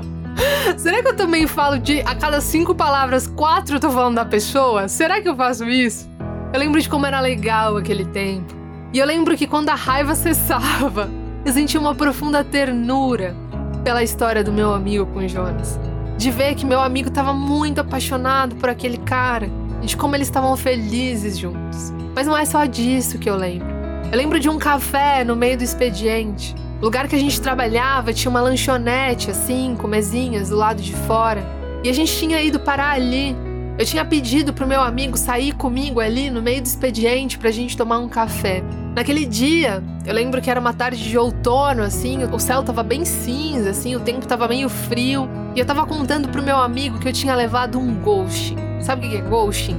será 0.76 1.02
que 1.02 1.08
eu 1.08 1.16
também 1.16 1.46
falo 1.46 1.78
de 1.78 2.00
a 2.02 2.14
cada 2.14 2.40
cinco 2.42 2.74
palavras, 2.74 3.26
quatro 3.26 3.76
eu 3.76 3.80
tô 3.80 3.90
falando 3.90 4.16
da 4.16 4.24
pessoa? 4.24 4.88
Será 4.88 5.20
que 5.20 5.28
eu 5.28 5.34
faço 5.34 5.64
isso? 5.64 6.10
Eu 6.52 6.60
lembro 6.60 6.78
de 6.78 6.88
como 6.90 7.06
era 7.06 7.20
legal 7.20 7.78
aquele 7.78 8.04
tempo. 8.04 8.54
E 8.92 8.98
eu 8.98 9.06
lembro 9.06 9.34
que 9.34 9.46
quando 9.46 9.70
a 9.70 9.74
raiva 9.74 10.14
cessava, 10.14 11.08
eu 11.46 11.52
sentia 11.52 11.80
uma 11.80 11.94
profunda 11.94 12.44
ternura 12.44 13.34
pela 13.82 14.02
história 14.02 14.44
do 14.44 14.52
meu 14.52 14.74
amigo 14.74 15.06
com 15.06 15.26
Jonas. 15.26 15.80
De 16.18 16.30
ver 16.30 16.54
que 16.54 16.66
meu 16.66 16.80
amigo 16.80 17.08
estava 17.08 17.32
muito 17.32 17.80
apaixonado 17.80 18.54
por 18.56 18.68
aquele 18.68 18.98
cara 18.98 19.48
e 19.80 19.86
de 19.86 19.96
como 19.96 20.14
eles 20.14 20.28
estavam 20.28 20.54
felizes 20.54 21.38
juntos. 21.38 21.90
Mas 22.14 22.26
não 22.26 22.36
é 22.36 22.44
só 22.44 22.66
disso 22.66 23.18
que 23.18 23.30
eu 23.30 23.36
lembro. 23.36 23.71
Eu 24.12 24.18
lembro 24.18 24.38
de 24.38 24.46
um 24.46 24.58
café 24.58 25.24
no 25.24 25.34
meio 25.34 25.56
do 25.56 25.64
expediente. 25.64 26.54
O 26.82 26.84
lugar 26.84 27.08
que 27.08 27.16
a 27.16 27.18
gente 27.18 27.40
trabalhava 27.40 28.12
tinha 28.12 28.28
uma 28.28 28.42
lanchonete, 28.42 29.30
assim, 29.30 29.74
com 29.74 29.88
mesinhas 29.88 30.50
do 30.50 30.56
lado 30.56 30.82
de 30.82 30.92
fora. 30.92 31.42
E 31.82 31.88
a 31.88 31.94
gente 31.94 32.14
tinha 32.18 32.38
ido 32.42 32.60
parar 32.60 32.90
ali. 32.90 33.34
Eu 33.78 33.86
tinha 33.86 34.04
pedido 34.04 34.52
pro 34.52 34.66
meu 34.66 34.82
amigo 34.82 35.16
sair 35.16 35.52
comigo 35.52 35.98
ali 35.98 36.28
no 36.28 36.42
meio 36.42 36.60
do 36.60 36.66
expediente 36.66 37.38
pra 37.38 37.50
gente 37.50 37.74
tomar 37.74 38.00
um 38.00 38.08
café. 38.08 38.62
Naquele 38.94 39.24
dia, 39.24 39.82
eu 40.04 40.12
lembro 40.12 40.42
que 40.42 40.50
era 40.50 40.60
uma 40.60 40.74
tarde 40.74 41.02
de 41.02 41.16
outono, 41.16 41.82
assim, 41.82 42.22
o 42.24 42.38
céu 42.38 42.62
tava 42.62 42.82
bem 42.82 43.06
cinza, 43.06 43.70
assim, 43.70 43.96
o 43.96 44.00
tempo 44.00 44.26
tava 44.26 44.46
meio 44.46 44.68
frio. 44.68 45.26
E 45.56 45.58
eu 45.58 45.64
tava 45.64 45.86
contando 45.86 46.28
pro 46.28 46.42
meu 46.42 46.58
amigo 46.58 46.98
que 46.98 47.08
eu 47.08 47.14
tinha 47.14 47.34
levado 47.34 47.78
um 47.78 47.94
ghosting. 47.94 48.58
Sabe 48.82 49.06
o 49.06 49.10
que 49.10 49.16
é 49.16 49.22
ghosting? 49.22 49.78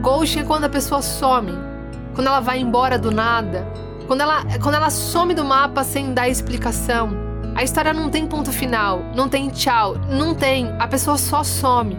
Ghosting 0.00 0.38
é 0.38 0.44
quando 0.44 0.66
a 0.66 0.68
pessoa 0.68 1.02
some 1.02 1.71
quando 2.14 2.26
ela 2.26 2.40
vai 2.40 2.60
embora 2.60 2.98
do 2.98 3.10
nada, 3.10 3.66
quando 4.06 4.20
ela, 4.20 4.44
quando 4.60 4.74
ela 4.74 4.90
some 4.90 5.34
do 5.34 5.44
mapa 5.44 5.84
sem 5.84 6.12
dar 6.12 6.28
explicação. 6.28 7.10
A 7.54 7.62
história 7.62 7.92
não 7.92 8.08
tem 8.08 8.26
ponto 8.26 8.50
final, 8.50 9.02
não 9.14 9.28
tem 9.28 9.50
tchau, 9.50 9.96
não 10.08 10.34
tem, 10.34 10.74
a 10.78 10.86
pessoa 10.86 11.18
só 11.18 11.44
some. 11.44 11.96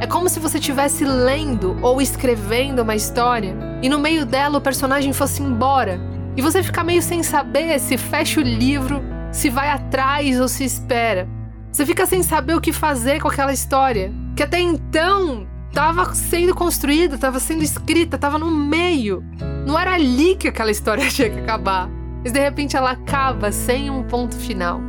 É 0.00 0.06
como 0.06 0.28
se 0.28 0.40
você 0.40 0.58
estivesse 0.58 1.04
lendo 1.04 1.78
ou 1.82 2.00
escrevendo 2.00 2.82
uma 2.82 2.94
história 2.94 3.54
e 3.82 3.88
no 3.88 3.98
meio 3.98 4.24
dela 4.24 4.58
o 4.58 4.60
personagem 4.60 5.12
fosse 5.12 5.42
embora. 5.42 6.00
E 6.36 6.42
você 6.42 6.62
fica 6.62 6.84
meio 6.84 7.02
sem 7.02 7.22
saber 7.22 7.78
se 7.78 7.98
fecha 7.98 8.40
o 8.40 8.42
livro 8.42 9.02
se 9.32 9.48
vai 9.48 9.70
atrás 9.70 10.40
ou 10.40 10.48
se 10.48 10.64
espera. 10.64 11.28
Você 11.72 11.86
fica 11.86 12.06
sem 12.06 12.22
saber 12.22 12.54
o 12.54 12.60
que 12.60 12.72
fazer 12.72 13.20
com 13.20 13.28
aquela 13.28 13.52
história, 13.52 14.12
que 14.34 14.42
até 14.42 14.58
então 14.58 15.46
estava 15.70 16.14
sendo 16.14 16.54
construída, 16.54 17.14
estava 17.14 17.40
sendo 17.40 17.62
escrita, 17.62 18.16
estava 18.16 18.38
no 18.38 18.50
meio. 18.50 19.24
Não 19.66 19.78
era 19.78 19.94
ali 19.94 20.34
que 20.34 20.48
aquela 20.48 20.70
história 20.70 21.06
tinha 21.08 21.30
que 21.30 21.38
acabar. 21.38 21.88
Mas 22.22 22.32
de 22.32 22.40
repente 22.40 22.76
ela 22.76 22.90
acaba 22.90 23.50
sem 23.50 23.88
um 23.88 24.02
ponto 24.02 24.36
final. 24.36 24.80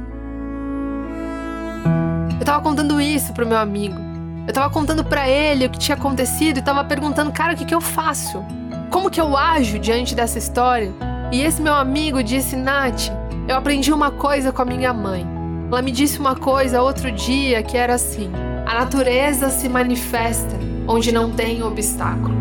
Eu 2.38 2.46
tava 2.46 2.62
contando 2.62 3.00
isso 3.00 3.32
pro 3.34 3.48
meu 3.48 3.58
amigo. 3.58 3.96
Eu 4.48 4.54
tava 4.54 4.74
contando 4.74 5.04
para 5.06 5.30
ele 5.30 5.68
o 5.68 5.70
que 5.70 5.80
tinha 5.80 5.96
acontecido 5.96 6.58
e 6.58 6.62
tava 6.62 6.84
perguntando, 6.84 7.32
cara, 7.32 7.54
o 7.54 7.56
que, 7.56 7.64
que 7.64 7.76
eu 7.76 7.80
faço? 7.80 8.44
Como 8.90 9.10
que 9.10 9.22
eu 9.22 9.38
ajo 9.38 9.80
diante 9.80 10.16
dessa 10.16 10.40
história? 10.40 10.92
E 11.32 11.42
esse 11.42 11.62
meu 11.62 11.76
amigo 11.76 12.22
disse, 12.22 12.56
Nath, 12.56 13.10
eu 13.48 13.56
aprendi 13.56 13.94
uma 13.94 14.12
coisa 14.12 14.52
com 14.52 14.64
a 14.64 14.66
minha 14.66 14.92
mãe. 14.92 15.26
Ela 15.70 15.82
me 15.82 15.92
disse 15.92 16.20
uma 16.20 16.36
coisa 16.36 16.82
outro 16.82 17.12
dia 17.12 17.64
que 17.64 17.78
era 17.78 17.94
assim: 17.94 18.30
a 18.66 18.74
natureza 18.74 19.50
se 19.50 19.70
manifesta 19.70 20.71
onde 20.88 21.12
não 21.12 21.32
tem 21.32 21.64
obstáculo. 21.64 22.36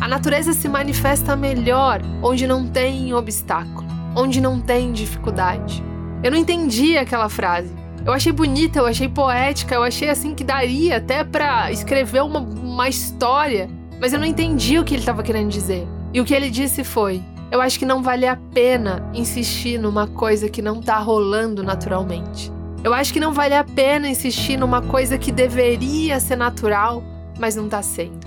A 0.00 0.08
natureza 0.08 0.52
se 0.52 0.68
manifesta 0.68 1.34
melhor 1.34 2.00
onde 2.22 2.46
não 2.46 2.66
tem 2.66 3.12
obstáculo, 3.12 3.86
onde 4.14 4.40
não 4.40 4.60
tem 4.60 4.92
dificuldade. 4.92 5.82
Eu 6.22 6.30
não 6.30 6.38
entendi 6.38 6.96
aquela 6.96 7.28
frase. 7.28 7.74
Eu 8.04 8.12
achei 8.12 8.30
bonita, 8.30 8.78
eu 8.78 8.86
achei 8.86 9.08
poética, 9.08 9.74
eu 9.74 9.82
achei 9.82 10.08
assim 10.08 10.32
que 10.32 10.44
daria 10.44 10.98
até 10.98 11.24
para 11.24 11.72
escrever 11.72 12.22
uma, 12.22 12.38
uma 12.38 12.88
história, 12.88 13.68
mas 14.00 14.12
eu 14.12 14.20
não 14.20 14.26
entendi 14.26 14.78
o 14.78 14.84
que 14.84 14.94
ele 14.94 15.02
estava 15.02 15.24
querendo 15.24 15.50
dizer. 15.50 15.86
E 16.14 16.20
o 16.20 16.24
que 16.24 16.32
ele 16.32 16.50
disse 16.50 16.84
foi: 16.84 17.20
Eu 17.50 17.60
acho 17.60 17.78
que 17.78 17.84
não 17.84 18.02
vale 18.02 18.26
a 18.26 18.36
pena 18.36 19.10
insistir 19.12 19.76
numa 19.76 20.06
coisa 20.06 20.48
que 20.48 20.62
não 20.62 20.80
tá 20.80 20.98
rolando 20.98 21.64
naturalmente. 21.64 22.52
Eu 22.84 22.94
acho 22.94 23.12
que 23.12 23.20
não 23.20 23.32
vale 23.32 23.54
a 23.54 23.64
pena 23.64 24.08
insistir 24.08 24.56
numa 24.56 24.80
coisa 24.80 25.18
que 25.18 25.32
deveria 25.32 26.20
ser 26.20 26.36
natural, 26.36 27.02
mas 27.38 27.56
não 27.56 27.68
tá 27.68 27.82
sendo. 27.82 28.26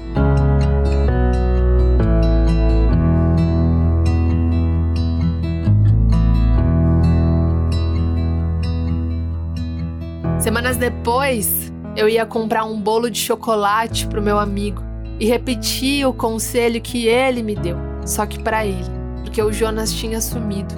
Semanas 10.40 10.78
depois, 10.78 11.72
eu 11.96 12.08
ia 12.08 12.26
comprar 12.26 12.66
um 12.66 12.82
bolo 12.82 13.10
de 13.10 13.20
chocolate 13.20 14.08
pro 14.08 14.22
meu 14.22 14.40
amigo 14.40 14.82
e 15.20 15.26
repetir 15.26 16.08
o 16.08 16.14
conselho 16.14 16.82
que 16.82 17.08
ele 17.08 17.44
me 17.44 17.56
deu, 17.56 17.78
só 18.06 18.26
que 18.26 18.40
para 18.40 18.66
ele, 18.66 18.90
porque 19.24 19.42
o 19.42 19.52
Jonas 19.52 19.94
tinha 19.94 20.22
sumido 20.22 20.74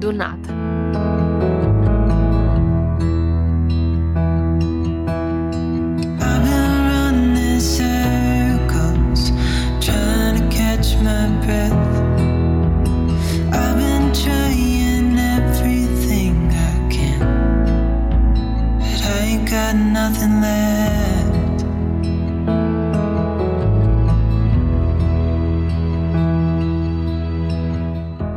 do 0.00 0.12
nada. 0.12 0.65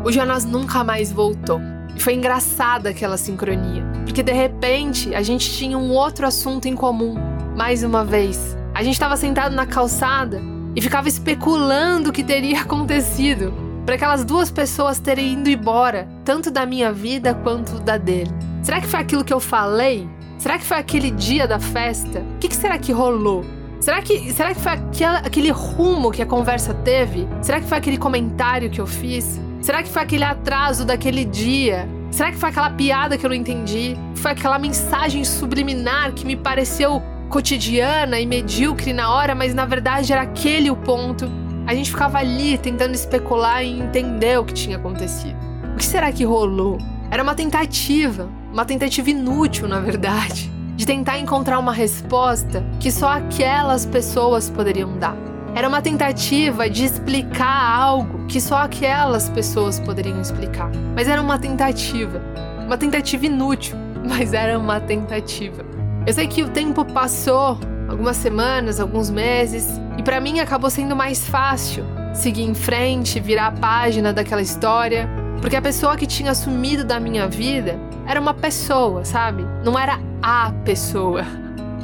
O 0.04 0.12
Jonas 0.12 0.44
nunca 0.44 0.84
mais 0.84 1.12
voltou. 1.12 1.62
E 1.96 2.00
foi 2.02 2.16
engraçada 2.16 2.90
aquela 2.90 3.16
sincronia, 3.16 3.86
porque 4.06 4.24
de 4.24 4.32
repente 4.32 5.14
a 5.14 5.22
gente 5.22 5.52
tinha 5.52 5.78
um 5.78 5.92
outro 5.92 6.26
assunto 6.26 6.68
em 6.68 6.76
comum. 6.76 7.16
Mais 7.56 7.84
uma 7.84 8.04
vez, 8.04 8.58
a 8.74 8.82
gente 8.82 8.94
estava 8.94 9.16
sentado 9.16 9.54
na 9.54 9.66
calçada 9.66 10.42
e 10.76 10.82
ficava 10.82 11.08
especulando 11.08 12.10
o 12.10 12.14
que 12.14 12.24
teria 12.24 12.62
acontecido 12.64 13.54
para 13.86 13.96
aquelas 13.96 14.24
duas 14.24 14.52
pessoas 14.52 15.00
terem 15.00 15.34
ido 15.34 15.50
embora, 15.50 16.08
tanto 16.24 16.52
da 16.52 16.66
minha 16.66 16.92
vida 16.92 17.34
quanto 17.34 17.80
da 17.80 17.98
dele. 17.98 18.32
Será 18.62 18.80
que 18.80 18.88
foi 18.88 19.00
aquilo 19.00 19.24
que 19.24 19.34
eu 19.34 19.40
falei 19.40 20.08
Será 20.40 20.58
que 20.58 20.64
foi 20.64 20.78
aquele 20.78 21.12
dia 21.12 21.46
da 21.46 21.60
festa? 21.60 22.20
O 22.20 22.40
que, 22.40 22.48
que 22.48 22.56
será 22.56 22.78
que 22.78 22.94
rolou? 22.94 23.44
Será 23.82 24.02
que, 24.02 24.32
será 24.32 24.54
que 24.54 24.62
foi 24.62 24.72
aquela, 24.72 25.18
aquele 25.18 25.52
rumo 25.52 26.12
que 26.12 26.22
a 26.22 26.26
conversa 26.26 26.74
teve? 26.74 27.28
Será 27.42 27.60
que 27.60 27.68
foi 27.68 27.78
aquele 27.78 27.98
comentário 27.98 28.70
que 28.70 28.80
eu 28.80 28.88
fiz? 28.88 29.40
Será 29.62 29.84
que 29.84 29.90
foi 29.90 30.02
aquele 30.02 30.24
atraso 30.24 30.86
daquele 30.86 31.26
dia? 31.26 31.88
Será 32.10 32.32
que 32.32 32.38
foi 32.38 32.50
aquela 32.50 32.70
piada 32.70 33.18
que 33.18 33.26
eu 33.26 33.30
não 33.30 33.36
entendi? 33.36 33.98
Foi 34.16 34.32
aquela 34.32 34.58
mensagem 34.58 35.26
subliminar 35.26 36.14
que 36.14 36.26
me 36.26 36.38
pareceu 36.38 37.04
cotidiana 37.30 38.20
e 38.20 38.26
medíocre 38.26 38.92
na 38.92 39.14
hora, 39.14 39.34
mas 39.34 39.54
na 39.54 39.66
verdade 39.66 40.12
era 40.12 40.24
aquele 40.24 40.70
o 40.70 40.76
ponto? 40.76 41.30
A 41.66 41.74
gente 41.76 41.92
ficava 41.92 42.18
ali 42.18 42.58
tentando 42.58 42.96
especular 42.96 43.64
e 43.64 43.80
entender 43.80 44.40
o 44.40 44.44
que 44.44 44.54
tinha 44.54 44.78
acontecido. 44.78 45.38
O 45.74 45.78
que 45.78 45.86
será 45.86 46.12
que 46.12 46.26
rolou? 46.26 46.80
Era 47.12 47.22
uma 47.22 47.36
tentativa, 47.36 48.28
uma 48.52 48.66
tentativa 48.66 49.10
inútil, 49.10 49.68
na 49.68 49.80
verdade, 49.80 50.52
de 50.76 50.86
tentar 50.86 51.20
encontrar 51.20 51.60
uma 51.60 51.72
resposta 51.72 52.66
que 52.80 52.92
só 52.92 53.10
aquelas 53.10 53.86
pessoas 53.86 54.50
poderiam 54.50 54.98
dar. 54.98 55.16
Era 55.56 55.68
uma 55.68 55.82
tentativa 55.82 56.70
de 56.70 56.86
explicar 56.86 57.72
algo 57.72 58.26
que 58.28 58.40
só 58.40 58.58
aquelas 58.58 59.30
pessoas 59.30 59.80
poderiam 59.80 60.22
explicar. 60.22 60.72
Mas 60.96 61.08
era 61.08 61.22
uma 61.22 61.38
tentativa. 61.40 62.22
Uma 62.66 62.78
tentativa 62.78 63.26
inútil, 63.26 63.76
mas 64.08 64.34
era 64.34 64.58
uma 64.58 64.80
tentativa. 64.80 65.66
Eu 66.10 66.14
sei 66.14 66.28
que 66.28 66.42
o 66.42 66.50
tempo 66.50 66.84
passou, 66.84 67.56
algumas 67.88 68.18
semanas, 68.18 68.80
alguns 68.80 69.12
meses, 69.12 69.80
e 69.96 70.02
para 70.02 70.20
mim 70.20 70.40
acabou 70.40 70.68
sendo 70.68 70.96
mais 70.96 71.28
fácil 71.28 71.86
seguir 72.16 72.42
em 72.42 72.56
frente, 72.56 73.20
virar 73.20 73.46
a 73.46 73.52
página 73.52 74.12
daquela 74.12 74.42
história, 74.42 75.08
porque 75.40 75.56
a 75.56 75.62
pessoa 75.62 75.96
que 75.96 76.08
tinha 76.08 76.34
sumido 76.34 76.84
da 76.84 77.00
minha 77.00 77.28
vida 77.28 77.80
era 78.08 78.20
uma 78.20 78.34
pessoa, 78.34 79.06
sabe? 79.06 79.46
Não 79.64 79.78
era 79.78 80.00
a 80.20 80.52
pessoa. 80.66 81.24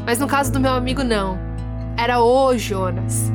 Mas 0.07 0.17
no 0.17 0.25
caso 0.25 0.51
do 0.51 0.59
meu 0.59 0.73
amigo, 0.73 1.03
não. 1.03 1.37
Era 1.95 2.19
o 2.19 2.57
Jonas. 2.57 3.31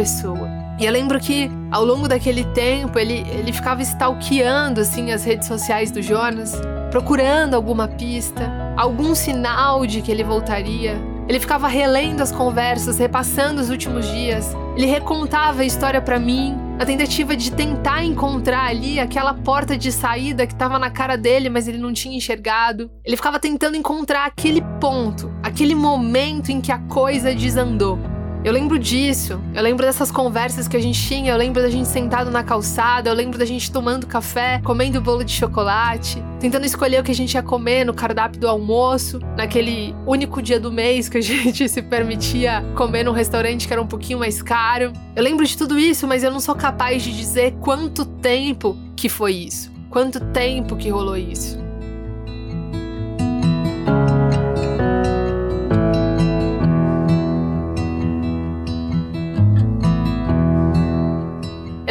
Pessoa. 0.00 0.48
E 0.78 0.86
eu 0.86 0.92
lembro 0.92 1.20
que 1.20 1.50
ao 1.70 1.84
longo 1.84 2.08
daquele 2.08 2.42
tempo 2.54 2.98
ele, 2.98 3.18
ele 3.28 3.52
ficava 3.52 3.82
stalkeando 3.82 4.80
assim 4.80 5.12
as 5.12 5.24
redes 5.24 5.46
sociais 5.46 5.90
do 5.90 6.00
Jonas, 6.00 6.58
procurando 6.90 7.52
alguma 7.52 7.86
pista, 7.86 8.50
algum 8.78 9.14
sinal 9.14 9.84
de 9.84 10.00
que 10.00 10.10
ele 10.10 10.24
voltaria. 10.24 10.96
Ele 11.28 11.38
ficava 11.38 11.68
relendo 11.68 12.22
as 12.22 12.32
conversas, 12.32 12.98
repassando 12.98 13.60
os 13.60 13.68
últimos 13.68 14.10
dias. 14.10 14.56
Ele 14.74 14.86
recontava 14.86 15.60
a 15.60 15.66
história 15.66 16.00
para 16.00 16.18
mim, 16.18 16.56
na 16.78 16.86
tentativa 16.86 17.36
de 17.36 17.52
tentar 17.52 18.02
encontrar 18.02 18.64
ali 18.70 18.98
aquela 18.98 19.34
porta 19.34 19.76
de 19.76 19.92
saída 19.92 20.46
que 20.46 20.54
estava 20.54 20.78
na 20.78 20.90
cara 20.90 21.16
dele, 21.16 21.50
mas 21.50 21.68
ele 21.68 21.78
não 21.78 21.92
tinha 21.92 22.16
enxergado. 22.16 22.90
Ele 23.04 23.16
ficava 23.16 23.38
tentando 23.38 23.76
encontrar 23.76 24.24
aquele 24.24 24.62
ponto, 24.80 25.30
aquele 25.42 25.74
momento 25.74 26.50
em 26.50 26.58
que 26.58 26.72
a 26.72 26.78
coisa 26.78 27.34
desandou. 27.34 27.98
Eu 28.42 28.54
lembro 28.54 28.78
disso, 28.78 29.38
eu 29.54 29.62
lembro 29.62 29.84
dessas 29.84 30.10
conversas 30.10 30.66
que 30.66 30.74
a 30.74 30.80
gente 30.80 30.98
tinha, 30.98 31.32
eu 31.32 31.36
lembro 31.36 31.60
da 31.60 31.68
gente 31.68 31.86
sentado 31.86 32.30
na 32.30 32.42
calçada, 32.42 33.10
eu 33.10 33.14
lembro 33.14 33.38
da 33.38 33.44
gente 33.44 33.70
tomando 33.70 34.06
café, 34.06 34.62
comendo 34.64 34.98
bolo 34.98 35.22
de 35.22 35.30
chocolate, 35.30 36.24
tentando 36.40 36.64
escolher 36.64 37.00
o 37.00 37.04
que 37.04 37.10
a 37.10 37.14
gente 37.14 37.34
ia 37.34 37.42
comer 37.42 37.84
no 37.84 37.92
cardápio 37.92 38.40
do 38.40 38.48
almoço, 38.48 39.20
naquele 39.36 39.94
único 40.06 40.40
dia 40.40 40.58
do 40.58 40.72
mês 40.72 41.06
que 41.06 41.18
a 41.18 41.20
gente 41.20 41.68
se 41.68 41.82
permitia 41.82 42.64
comer 42.74 43.04
num 43.04 43.12
restaurante 43.12 43.66
que 43.66 43.72
era 43.74 43.82
um 43.82 43.86
pouquinho 43.86 44.18
mais 44.18 44.40
caro. 44.40 44.94
Eu 45.14 45.22
lembro 45.22 45.44
de 45.44 45.54
tudo 45.54 45.78
isso, 45.78 46.08
mas 46.08 46.24
eu 46.24 46.30
não 46.30 46.40
sou 46.40 46.54
capaz 46.54 47.02
de 47.02 47.14
dizer 47.14 47.52
quanto 47.60 48.06
tempo 48.06 48.74
que 48.96 49.10
foi 49.10 49.34
isso, 49.34 49.70
quanto 49.90 50.18
tempo 50.18 50.76
que 50.76 50.88
rolou 50.88 51.18
isso. 51.18 51.59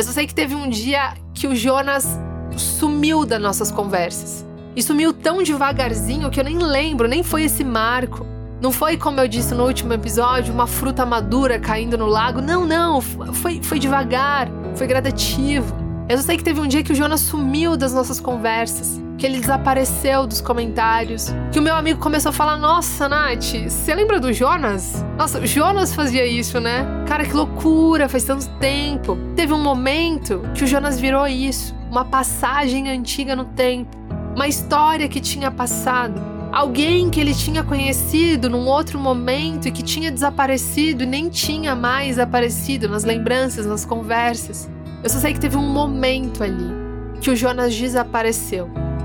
Eu 0.09 0.13
sei 0.13 0.25
que 0.25 0.33
teve 0.33 0.55
um 0.55 0.67
dia 0.67 1.13
que 1.35 1.45
o 1.45 1.55
Jonas 1.55 2.19
sumiu 2.57 3.27
das 3.27 3.39
nossas 3.39 3.71
conversas. 3.71 4.43
E 4.75 4.81
sumiu 4.81 5.13
tão 5.13 5.43
devagarzinho 5.43 6.31
que 6.31 6.39
eu 6.39 6.43
nem 6.43 6.57
lembro, 6.57 7.07
nem 7.07 7.21
foi 7.21 7.43
esse 7.43 7.63
marco. 7.63 8.25
Não 8.59 8.71
foi, 8.71 8.97
como 8.97 9.19
eu 9.19 9.27
disse 9.27 9.53
no 9.53 9.67
último 9.67 9.93
episódio, 9.93 10.51
uma 10.51 10.65
fruta 10.65 11.05
madura 11.05 11.59
caindo 11.59 11.95
no 11.95 12.07
lago. 12.07 12.41
Não, 12.41 12.65
não. 12.65 12.99
Foi, 13.01 13.61
foi 13.61 13.77
devagar, 13.77 14.49
foi 14.73 14.87
gradativo. 14.87 15.75
Eu 16.09 16.17
só 16.17 16.23
sei 16.23 16.37
que 16.37 16.43
teve 16.43 16.59
um 16.59 16.67
dia 16.67 16.81
que 16.81 16.91
o 16.91 16.95
Jonas 16.95 17.19
sumiu 17.19 17.77
das 17.77 17.93
nossas 17.93 18.19
conversas, 18.19 18.99
que 19.19 19.25
ele 19.25 19.39
desapareceu 19.39 20.25
dos 20.25 20.39
comentários, 20.39 21.27
que 21.51 21.59
o 21.59 21.61
meu 21.61 21.75
amigo 21.75 21.99
começou 21.99 22.29
a 22.29 22.33
falar: 22.33 22.57
Nossa, 22.57 23.09
Nath, 23.09 23.53
você 23.67 23.93
lembra 23.93 24.19
do 24.19 24.31
Jonas? 24.31 25.05
Nossa, 25.17 25.39
o 25.39 25.45
Jonas 25.45 25.93
fazia 25.93 26.25
isso, 26.25 26.59
né? 26.59 26.85
Cara, 27.05 27.25
que 27.25 27.33
loucura, 27.33 28.07
faz 28.07 28.23
tanto 28.23 28.47
tempo. 28.59 29.17
Teve 29.35 29.51
um 29.53 29.61
momento 29.61 30.41
que 30.55 30.63
o 30.63 30.67
Jonas 30.67 30.99
virou 30.99 31.27
isso, 31.27 31.75
uma 31.91 32.05
passagem 32.05 32.89
antiga 32.89 33.35
no 33.35 33.43
tempo, 33.43 33.95
uma 34.33 34.47
história 34.47 35.07
que 35.09 35.19
tinha 35.19 35.51
passado. 35.51 36.39
Alguém 36.51 37.11
que 37.11 37.19
ele 37.19 37.35
tinha 37.35 37.63
conhecido 37.63 38.49
num 38.49 38.65
outro 38.65 38.97
momento 38.97 39.67
e 39.67 39.71
que 39.71 39.83
tinha 39.83 40.09
desaparecido 40.09 41.03
e 41.03 41.05
nem 41.05 41.29
tinha 41.29 41.75
mais 41.75 42.17
aparecido 42.17 42.89
nas 42.89 43.03
lembranças, 43.03 43.67
nas 43.67 43.85
conversas. 43.85 44.67
Eu 45.03 45.09
só 45.09 45.19
sei 45.19 45.33
que 45.33 45.39
teve 45.39 45.57
um 45.57 45.69
momento 45.69 46.43
ali 46.43 46.79
que 47.21 47.29
o 47.29 47.35
Jonas 47.35 47.75
desapareceu. 47.75 48.88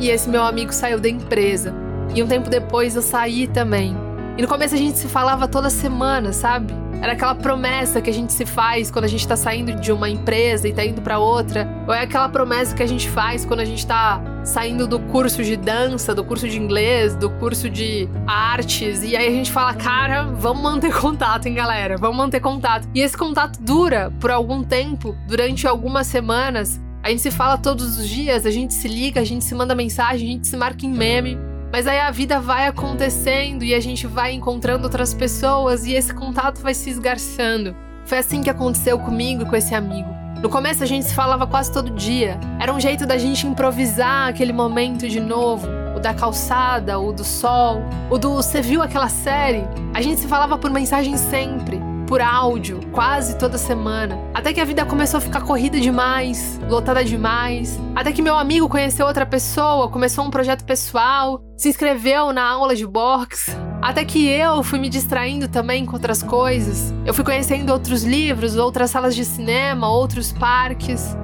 e 0.00 0.08
esse 0.08 0.28
meu 0.28 0.42
amigo 0.42 0.72
saiu 0.72 0.98
da 0.98 1.08
empresa. 1.08 1.74
E 2.14 2.22
um 2.22 2.26
tempo 2.26 2.48
depois 2.48 2.96
eu 2.96 3.02
saí 3.02 3.46
também. 3.46 3.94
E 4.36 4.42
no 4.42 4.48
começo 4.48 4.74
a 4.74 4.78
gente 4.78 4.98
se 4.98 5.06
falava 5.06 5.46
toda 5.46 5.68
semana, 5.68 6.32
sabe? 6.32 6.72
Era 7.02 7.12
aquela 7.12 7.34
promessa 7.34 8.00
que 8.00 8.10
a 8.10 8.12
gente 8.12 8.32
se 8.32 8.44
faz 8.44 8.90
quando 8.90 9.06
a 9.06 9.08
gente 9.08 9.26
tá 9.26 9.34
saindo 9.34 9.74
de 9.74 9.90
uma 9.90 10.08
empresa 10.08 10.68
e 10.68 10.72
tá 10.72 10.84
indo 10.84 11.00
para 11.00 11.18
outra. 11.18 11.66
Ou 11.86 11.94
é 11.94 12.02
aquela 12.02 12.28
promessa 12.28 12.74
que 12.74 12.82
a 12.82 12.86
gente 12.86 13.08
faz 13.08 13.44
quando 13.44 13.60
a 13.60 13.64
gente 13.64 13.86
tá 13.86 14.22
saindo 14.44 14.86
do 14.86 14.98
curso 14.98 15.42
de 15.42 15.56
dança, 15.56 16.14
do 16.14 16.22
curso 16.22 16.46
de 16.48 16.58
inglês, 16.58 17.14
do 17.14 17.30
curso 17.30 17.70
de 17.70 18.08
artes. 18.26 19.02
E 19.02 19.16
aí 19.16 19.28
a 19.28 19.30
gente 19.30 19.50
fala, 19.50 19.72
cara, 19.72 20.24
vamos 20.24 20.62
manter 20.62 20.92
contato, 20.98 21.46
hein, 21.46 21.54
galera? 21.54 21.96
Vamos 21.96 22.16
manter 22.16 22.40
contato. 22.40 22.86
E 22.94 23.00
esse 23.00 23.16
contato 23.16 23.58
dura 23.60 24.12
por 24.20 24.30
algum 24.30 24.62
tempo, 24.62 25.16
durante 25.26 25.66
algumas 25.66 26.06
semanas. 26.06 26.80
Gente 27.10 27.22
se 27.22 27.30
fala 27.32 27.58
todos 27.58 27.98
os 27.98 28.08
dias, 28.08 28.46
a 28.46 28.52
gente 28.52 28.72
se 28.72 28.86
liga, 28.86 29.20
a 29.20 29.24
gente 29.24 29.44
se 29.44 29.52
manda 29.52 29.74
mensagem, 29.74 30.28
a 30.28 30.32
gente 30.32 30.46
se 30.46 30.56
marca 30.56 30.86
em 30.86 30.92
meme. 30.92 31.36
Mas 31.72 31.88
aí 31.88 31.98
a 31.98 32.08
vida 32.12 32.38
vai 32.38 32.68
acontecendo 32.68 33.64
e 33.64 33.74
a 33.74 33.80
gente 33.80 34.06
vai 34.06 34.32
encontrando 34.32 34.84
outras 34.84 35.12
pessoas 35.12 35.84
e 35.84 35.92
esse 35.92 36.14
contato 36.14 36.62
vai 36.62 36.72
se 36.72 36.88
esgarçando. 36.88 37.74
Foi 38.04 38.18
assim 38.18 38.42
que 38.42 38.48
aconteceu 38.48 38.96
comigo 38.96 39.42
e 39.42 39.44
com 39.44 39.56
esse 39.56 39.74
amigo. 39.74 40.08
No 40.40 40.48
começo 40.48 40.84
a 40.84 40.86
gente 40.86 41.04
se 41.04 41.12
falava 41.12 41.48
quase 41.48 41.72
todo 41.72 41.90
dia. 41.90 42.38
Era 42.60 42.72
um 42.72 42.78
jeito 42.78 43.04
da 43.04 43.18
gente 43.18 43.44
improvisar 43.44 44.28
aquele 44.28 44.52
momento 44.52 45.08
de 45.08 45.18
novo. 45.18 45.66
O 45.96 45.98
da 45.98 46.14
calçada, 46.14 46.96
o 47.00 47.12
do 47.12 47.24
sol, 47.24 47.82
o 48.08 48.18
do 48.18 48.34
você 48.34 48.62
viu 48.62 48.82
aquela 48.82 49.08
série. 49.08 49.64
A 49.92 50.00
gente 50.00 50.20
se 50.20 50.28
falava 50.28 50.56
por 50.56 50.70
mensagem 50.70 51.16
sempre 51.16 51.79
por 52.10 52.20
áudio 52.20 52.80
quase 52.90 53.38
toda 53.38 53.56
semana. 53.56 54.18
Até 54.34 54.52
que 54.52 54.60
a 54.60 54.64
vida 54.64 54.84
começou 54.84 55.18
a 55.18 55.20
ficar 55.20 55.42
corrida 55.42 55.78
demais, 55.78 56.60
lotada 56.68 57.04
demais. 57.04 57.78
Até 57.94 58.10
que 58.10 58.20
meu 58.20 58.36
amigo 58.36 58.68
conheceu 58.68 59.06
outra 59.06 59.24
pessoa, 59.24 59.88
começou 59.88 60.24
um 60.24 60.30
projeto 60.30 60.64
pessoal, 60.64 61.40
se 61.56 61.68
inscreveu 61.68 62.32
na 62.32 62.42
aula 62.42 62.74
de 62.74 62.84
boxe. 62.84 63.52
Até 63.80 64.04
que 64.04 64.26
eu 64.26 64.60
fui 64.64 64.80
me 64.80 64.88
distraindo 64.88 65.46
também 65.46 65.86
com 65.86 65.92
outras 65.92 66.20
coisas. 66.20 66.92
Eu 67.06 67.14
fui 67.14 67.22
conhecendo 67.22 67.72
outros 67.72 68.02
livros, 68.02 68.56
outras 68.56 68.90
salas 68.90 69.14
de 69.14 69.24
cinema, 69.24 69.88
outros 69.88 70.32
parques. 70.32 71.16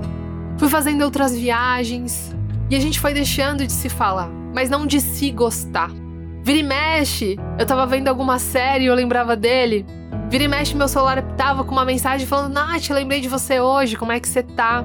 Fui 0.56 0.68
fazendo 0.68 1.02
outras 1.02 1.36
viagens. 1.36 2.32
E 2.70 2.76
a 2.76 2.80
gente 2.80 3.00
foi 3.00 3.12
deixando 3.12 3.66
de 3.66 3.72
se 3.72 3.88
falar, 3.88 4.28
mas 4.54 4.70
não 4.70 4.86
de 4.86 5.00
se 5.00 5.32
gostar. 5.32 5.90
Vira 6.44 6.58
e 6.60 6.62
mexe, 6.62 7.36
eu 7.58 7.66
tava 7.66 7.84
vendo 7.86 8.06
alguma 8.06 8.38
série 8.38 8.84
e 8.84 8.86
eu 8.86 8.94
lembrava 8.94 9.34
dele. 9.34 9.84
Vira 10.28 10.44
e 10.44 10.48
mexe, 10.48 10.74
meu 10.74 10.88
celular 10.88 11.22
tava 11.36 11.64
com 11.64 11.72
uma 11.72 11.84
mensagem 11.84 12.26
falando: 12.26 12.52
Nath, 12.52 12.90
lembrei 12.90 13.20
de 13.20 13.28
você 13.28 13.60
hoje, 13.60 13.96
como 13.96 14.12
é 14.12 14.20
que 14.20 14.28
você 14.28 14.42
tá? 14.42 14.84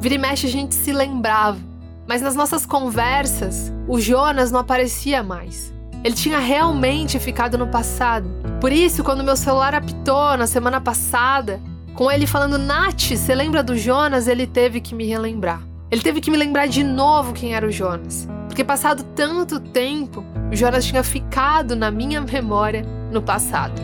Vira 0.00 0.14
e 0.14 0.18
mexe, 0.18 0.46
a 0.46 0.50
gente 0.50 0.74
se 0.74 0.92
lembrava. 0.92 1.58
Mas 2.06 2.20
nas 2.20 2.34
nossas 2.34 2.66
conversas, 2.66 3.72
o 3.88 3.98
Jonas 3.98 4.50
não 4.50 4.60
aparecia 4.60 5.22
mais. 5.22 5.72
Ele 6.04 6.14
tinha 6.14 6.38
realmente 6.38 7.18
ficado 7.18 7.56
no 7.56 7.66
passado. 7.66 8.28
Por 8.60 8.70
isso, 8.70 9.02
quando 9.02 9.24
meu 9.24 9.36
celular 9.36 9.74
apitou 9.74 10.36
na 10.36 10.46
semana 10.46 10.80
passada, 10.80 11.60
com 11.94 12.10
ele 12.10 12.26
falando: 12.26 12.58
Nath, 12.58 13.12
você 13.16 13.34
lembra 13.34 13.62
do 13.62 13.76
Jonas? 13.76 14.28
Ele 14.28 14.46
teve 14.46 14.80
que 14.80 14.94
me 14.94 15.06
relembrar. 15.06 15.62
Ele 15.90 16.02
teve 16.02 16.20
que 16.20 16.30
me 16.30 16.36
lembrar 16.36 16.66
de 16.66 16.82
novo 16.82 17.32
quem 17.32 17.54
era 17.54 17.66
o 17.66 17.70
Jonas. 17.70 18.28
Porque 18.46 18.64
passado 18.64 19.02
tanto 19.14 19.58
tempo, 19.58 20.24
o 20.52 20.56
Jonas 20.56 20.84
tinha 20.84 21.02
ficado 21.02 21.74
na 21.74 21.90
minha 21.90 22.20
memória 22.20 22.84
no 23.10 23.22
passado. 23.22 23.80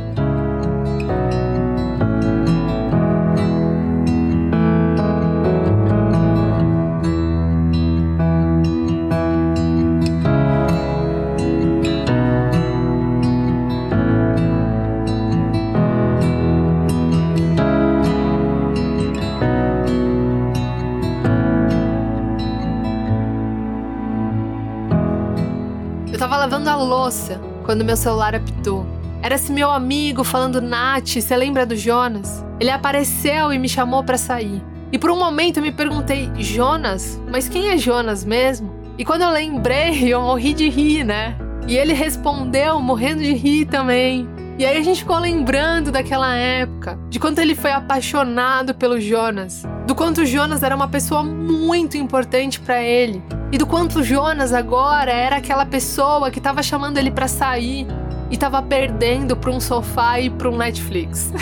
Quando 27.70 27.84
meu 27.84 27.96
celular 27.96 28.34
apitou. 28.34 28.84
Era 29.22 29.36
esse 29.36 29.52
meu 29.52 29.70
amigo 29.70 30.24
falando, 30.24 30.60
Nath, 30.60 31.06
você 31.06 31.36
lembra 31.36 31.64
do 31.64 31.76
Jonas? 31.76 32.44
Ele 32.58 32.68
apareceu 32.68 33.52
e 33.52 33.60
me 33.60 33.68
chamou 33.68 34.02
para 34.02 34.18
sair. 34.18 34.60
E 34.90 34.98
por 34.98 35.08
um 35.08 35.16
momento 35.16 35.58
eu 35.58 35.62
me 35.62 35.70
perguntei, 35.70 36.28
Jonas? 36.36 37.20
Mas 37.30 37.48
quem 37.48 37.68
é 37.68 37.78
Jonas 37.78 38.24
mesmo? 38.24 38.74
E 38.98 39.04
quando 39.04 39.22
eu 39.22 39.30
lembrei, 39.30 40.02
eu 40.12 40.20
morri 40.20 40.52
de 40.52 40.68
rir, 40.68 41.04
né? 41.04 41.36
E 41.68 41.76
ele 41.76 41.92
respondeu, 41.92 42.80
morrendo 42.80 43.22
de 43.22 43.34
rir 43.34 43.66
também. 43.66 44.28
E 44.58 44.66
aí 44.66 44.76
a 44.76 44.82
gente 44.82 45.02
ficou 45.02 45.20
lembrando 45.20 45.92
daquela 45.92 46.34
época, 46.34 46.98
de 47.08 47.20
quanto 47.20 47.38
ele 47.38 47.54
foi 47.54 47.70
apaixonado 47.70 48.74
pelo 48.74 49.00
Jonas, 49.00 49.62
do 49.86 49.94
quanto 49.94 50.22
o 50.22 50.26
Jonas 50.26 50.64
era 50.64 50.74
uma 50.74 50.88
pessoa 50.88 51.22
muito 51.22 51.96
importante 51.96 52.58
para 52.58 52.82
ele, 52.82 53.22
e 53.52 53.58
do 53.58 53.66
quanto 53.66 54.02
Jonas 54.02 54.52
agora 54.52 55.10
era 55.10 55.36
aquela 55.36 55.66
pessoa 55.66 56.30
que 56.30 56.38
estava 56.38 56.62
chamando 56.62 56.98
ele 56.98 57.10
para 57.10 57.26
sair 57.26 57.86
e 58.30 58.34
estava 58.34 58.62
perdendo 58.62 59.36
para 59.36 59.50
um 59.50 59.58
sofá 59.58 60.20
e 60.20 60.30
para 60.30 60.48
um 60.48 60.56
Netflix. 60.56 61.32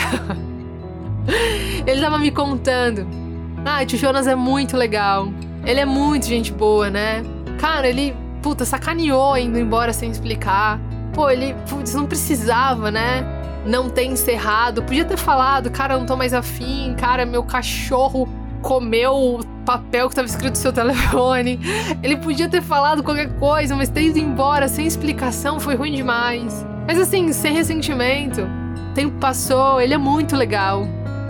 ele 1.85 1.97
estava 1.97 2.17
me 2.17 2.31
contando. 2.31 3.07
Ah, 3.63 3.83
o 3.83 3.97
Jonas 3.97 4.25
é 4.25 4.33
muito 4.33 4.75
legal. 4.75 5.31
Ele 5.63 5.79
é 5.79 5.85
muito 5.85 6.25
gente 6.25 6.51
boa, 6.51 6.89
né? 6.89 7.23
Cara, 7.59 7.87
ele, 7.87 8.15
puta, 8.41 8.65
sacaneou 8.65 9.37
indo 9.37 9.59
embora 9.59 9.93
sem 9.93 10.09
explicar. 10.09 10.79
Pô, 11.13 11.29
ele 11.29 11.55
putz, 11.69 11.93
não 11.93 12.07
precisava, 12.07 12.89
né? 12.89 13.23
Não 13.67 13.87
ter 13.87 14.05
encerrado. 14.05 14.81
Podia 14.81 15.05
ter 15.05 15.17
falado, 15.17 15.69
cara, 15.69 15.95
não 15.95 16.07
tô 16.07 16.15
mais 16.15 16.33
afim, 16.33 16.95
cara, 16.97 17.23
meu 17.23 17.43
cachorro 17.43 18.27
comeu 18.61 19.41
papel 19.69 20.07
que 20.07 20.13
estava 20.13 20.27
escrito 20.27 20.55
no 20.55 20.55
seu 20.55 20.73
telefone. 20.73 21.59
Ele 22.01 22.17
podia 22.17 22.49
ter 22.49 22.59
falado 22.59 23.03
qualquer 23.03 23.29
coisa, 23.37 23.75
mas 23.75 23.87
ter 23.87 24.01
ido 24.01 24.17
embora 24.17 24.67
sem 24.67 24.87
explicação 24.87 25.59
foi 25.59 25.75
ruim 25.75 25.93
demais. 25.93 26.65
Mas 26.87 26.99
assim, 26.99 27.31
sem 27.31 27.53
ressentimento. 27.53 28.41
O 28.41 28.93
tempo 28.95 29.19
passou, 29.19 29.79
ele 29.79 29.93
é 29.93 29.97
muito 29.97 30.35
legal. 30.35 30.87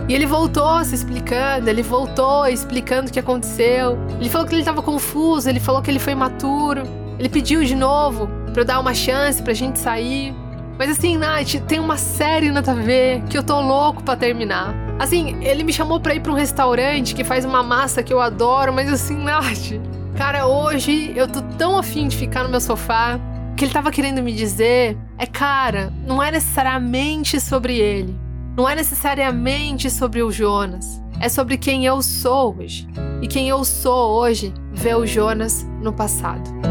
E 0.08 0.14
ele 0.14 0.24
voltou 0.24 0.82
se 0.86 0.94
explicando, 0.94 1.68
ele 1.68 1.82
voltou 1.82 2.46
explicando 2.46 3.10
o 3.10 3.12
que 3.12 3.20
aconteceu. 3.20 3.98
Ele 4.18 4.30
falou 4.30 4.46
que 4.46 4.54
ele 4.54 4.62
estava 4.62 4.80
confuso, 4.80 5.46
ele 5.46 5.60
falou 5.60 5.82
que 5.82 5.90
ele 5.90 5.98
foi 5.98 6.14
maturo. 6.14 6.84
Ele 7.18 7.28
pediu 7.28 7.62
de 7.62 7.74
novo 7.74 8.26
pra 8.54 8.62
eu 8.62 8.64
dar 8.64 8.80
uma 8.80 8.94
chance 8.94 9.42
pra 9.42 9.52
gente 9.52 9.78
sair. 9.78 10.34
Mas 10.78 10.90
assim, 10.90 11.18
Nath, 11.18 11.56
tem 11.68 11.78
uma 11.78 11.98
série 11.98 12.50
na 12.50 12.62
TV 12.62 13.22
que 13.28 13.36
eu 13.36 13.42
tô 13.42 13.60
louco 13.60 14.02
pra 14.02 14.16
terminar. 14.16 14.89
Assim, 15.00 15.42
ele 15.42 15.64
me 15.64 15.72
chamou 15.72 15.98
pra 15.98 16.14
ir 16.14 16.20
pra 16.20 16.30
um 16.30 16.34
restaurante 16.34 17.14
que 17.14 17.24
faz 17.24 17.46
uma 17.46 17.62
massa 17.62 18.02
que 18.02 18.12
eu 18.12 18.20
adoro, 18.20 18.70
mas 18.70 18.92
assim, 18.92 19.16
Nath, 19.24 19.72
cara, 20.14 20.46
hoje 20.46 21.14
eu 21.16 21.26
tô 21.26 21.40
tão 21.56 21.78
afim 21.78 22.06
de 22.06 22.18
ficar 22.18 22.44
no 22.44 22.50
meu 22.50 22.60
sofá. 22.60 23.18
O 23.50 23.54
que 23.54 23.64
ele 23.64 23.72
tava 23.72 23.90
querendo 23.90 24.22
me 24.22 24.30
dizer 24.30 24.98
é, 25.16 25.26
cara, 25.26 25.90
não 26.06 26.22
é 26.22 26.30
necessariamente 26.30 27.40
sobre 27.40 27.78
ele. 27.78 28.14
Não 28.54 28.68
é 28.68 28.74
necessariamente 28.74 29.88
sobre 29.88 30.22
o 30.22 30.30
Jonas. 30.30 31.00
É 31.18 31.30
sobre 31.30 31.56
quem 31.56 31.86
eu 31.86 32.02
sou 32.02 32.54
hoje. 32.58 32.86
E 33.22 33.26
quem 33.26 33.48
eu 33.48 33.64
sou 33.64 34.20
hoje 34.20 34.52
vê 34.70 34.94
o 34.94 35.06
Jonas 35.06 35.66
no 35.80 35.94
passado. 35.94 36.69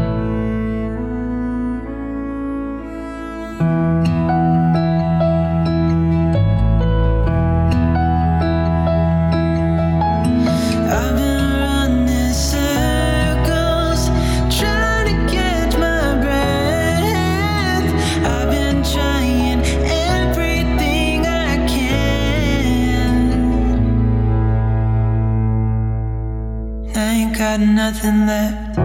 Nothing 27.26 28.26
left. 28.26 28.80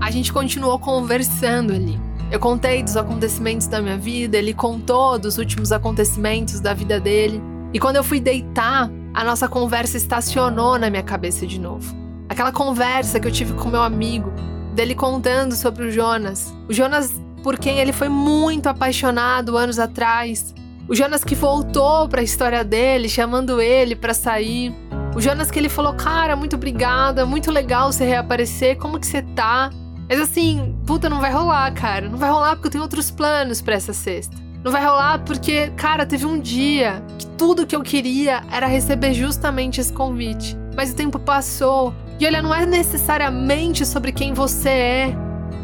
A 0.00 0.10
gente 0.10 0.32
continuou 0.32 0.78
conversando 0.78 1.72
ali. 1.72 1.98
Eu 2.30 2.40
contei 2.40 2.82
dos 2.82 2.96
acontecimentos 2.96 3.66
da 3.66 3.80
minha 3.80 3.98
vida, 3.98 4.36
ele 4.36 4.54
contou 4.54 5.18
dos 5.18 5.38
últimos 5.38 5.72
acontecimentos 5.72 6.60
da 6.60 6.74
vida 6.74 6.98
dele. 6.98 7.40
E 7.72 7.78
quando 7.78 7.96
eu 7.96 8.04
fui 8.04 8.20
deitar, 8.20 8.90
a 9.12 9.24
nossa 9.24 9.48
conversa 9.48 9.96
estacionou 9.96 10.78
na 10.78 10.90
minha 10.90 11.02
cabeça 11.02 11.46
de 11.46 11.60
novo. 11.60 11.94
Aquela 12.28 12.52
conversa 12.52 13.20
que 13.20 13.28
eu 13.28 13.32
tive 13.32 13.52
com 13.54 13.68
meu 13.68 13.82
amigo, 13.82 14.32
dele 14.74 14.94
contando 14.94 15.54
sobre 15.54 15.84
o 15.84 15.90
Jonas. 15.90 16.54
O 16.68 16.72
Jonas 16.72 17.12
por 17.44 17.58
quem 17.58 17.78
ele 17.78 17.92
foi 17.92 18.08
muito 18.08 18.68
apaixonado 18.68 19.58
anos 19.58 19.78
atrás, 19.78 20.54
o 20.88 20.94
Jonas 20.94 21.24
que 21.24 21.34
voltou 21.34 22.08
para 22.08 22.20
a 22.20 22.24
história 22.24 22.62
dele, 22.62 23.08
chamando 23.08 23.60
ele 23.60 23.96
para 23.96 24.12
sair. 24.12 24.74
O 25.14 25.20
Jonas 25.20 25.50
que 25.50 25.58
ele 25.58 25.68
falou: 25.68 25.94
"Cara, 25.94 26.36
muito 26.36 26.56
obrigada, 26.56 27.24
muito 27.24 27.50
legal 27.50 27.92
você 27.92 28.04
reaparecer. 28.04 28.76
Como 28.76 28.98
que 29.00 29.06
você 29.06 29.22
tá?" 29.22 29.70
Mas 30.08 30.20
assim, 30.20 30.76
puta, 30.86 31.08
não 31.08 31.20
vai 31.20 31.32
rolar, 31.32 31.72
cara. 31.72 32.08
Não 32.08 32.18
vai 32.18 32.30
rolar 32.30 32.56
porque 32.56 32.66
eu 32.66 32.72
tenho 32.72 32.84
outros 32.84 33.10
planos 33.10 33.62
para 33.62 33.74
essa 33.74 33.92
sexta. 33.92 34.36
Não 34.62 34.70
vai 34.70 34.84
rolar 34.84 35.18
porque, 35.20 35.70
cara, 35.76 36.06
teve 36.06 36.26
um 36.26 36.38
dia 36.38 37.02
que 37.18 37.26
tudo 37.38 37.66
que 37.66 37.76
eu 37.76 37.82
queria 37.82 38.42
era 38.50 38.66
receber 38.66 39.14
justamente 39.14 39.80
esse 39.80 39.92
convite. 39.92 40.56
Mas 40.76 40.92
o 40.92 40.96
tempo 40.96 41.18
passou. 41.18 41.94
E 42.18 42.26
olha, 42.26 42.42
não 42.42 42.54
é 42.54 42.64
necessariamente 42.66 43.84
sobre 43.84 44.12
quem 44.12 44.32
você 44.32 44.68
é, 44.68 45.16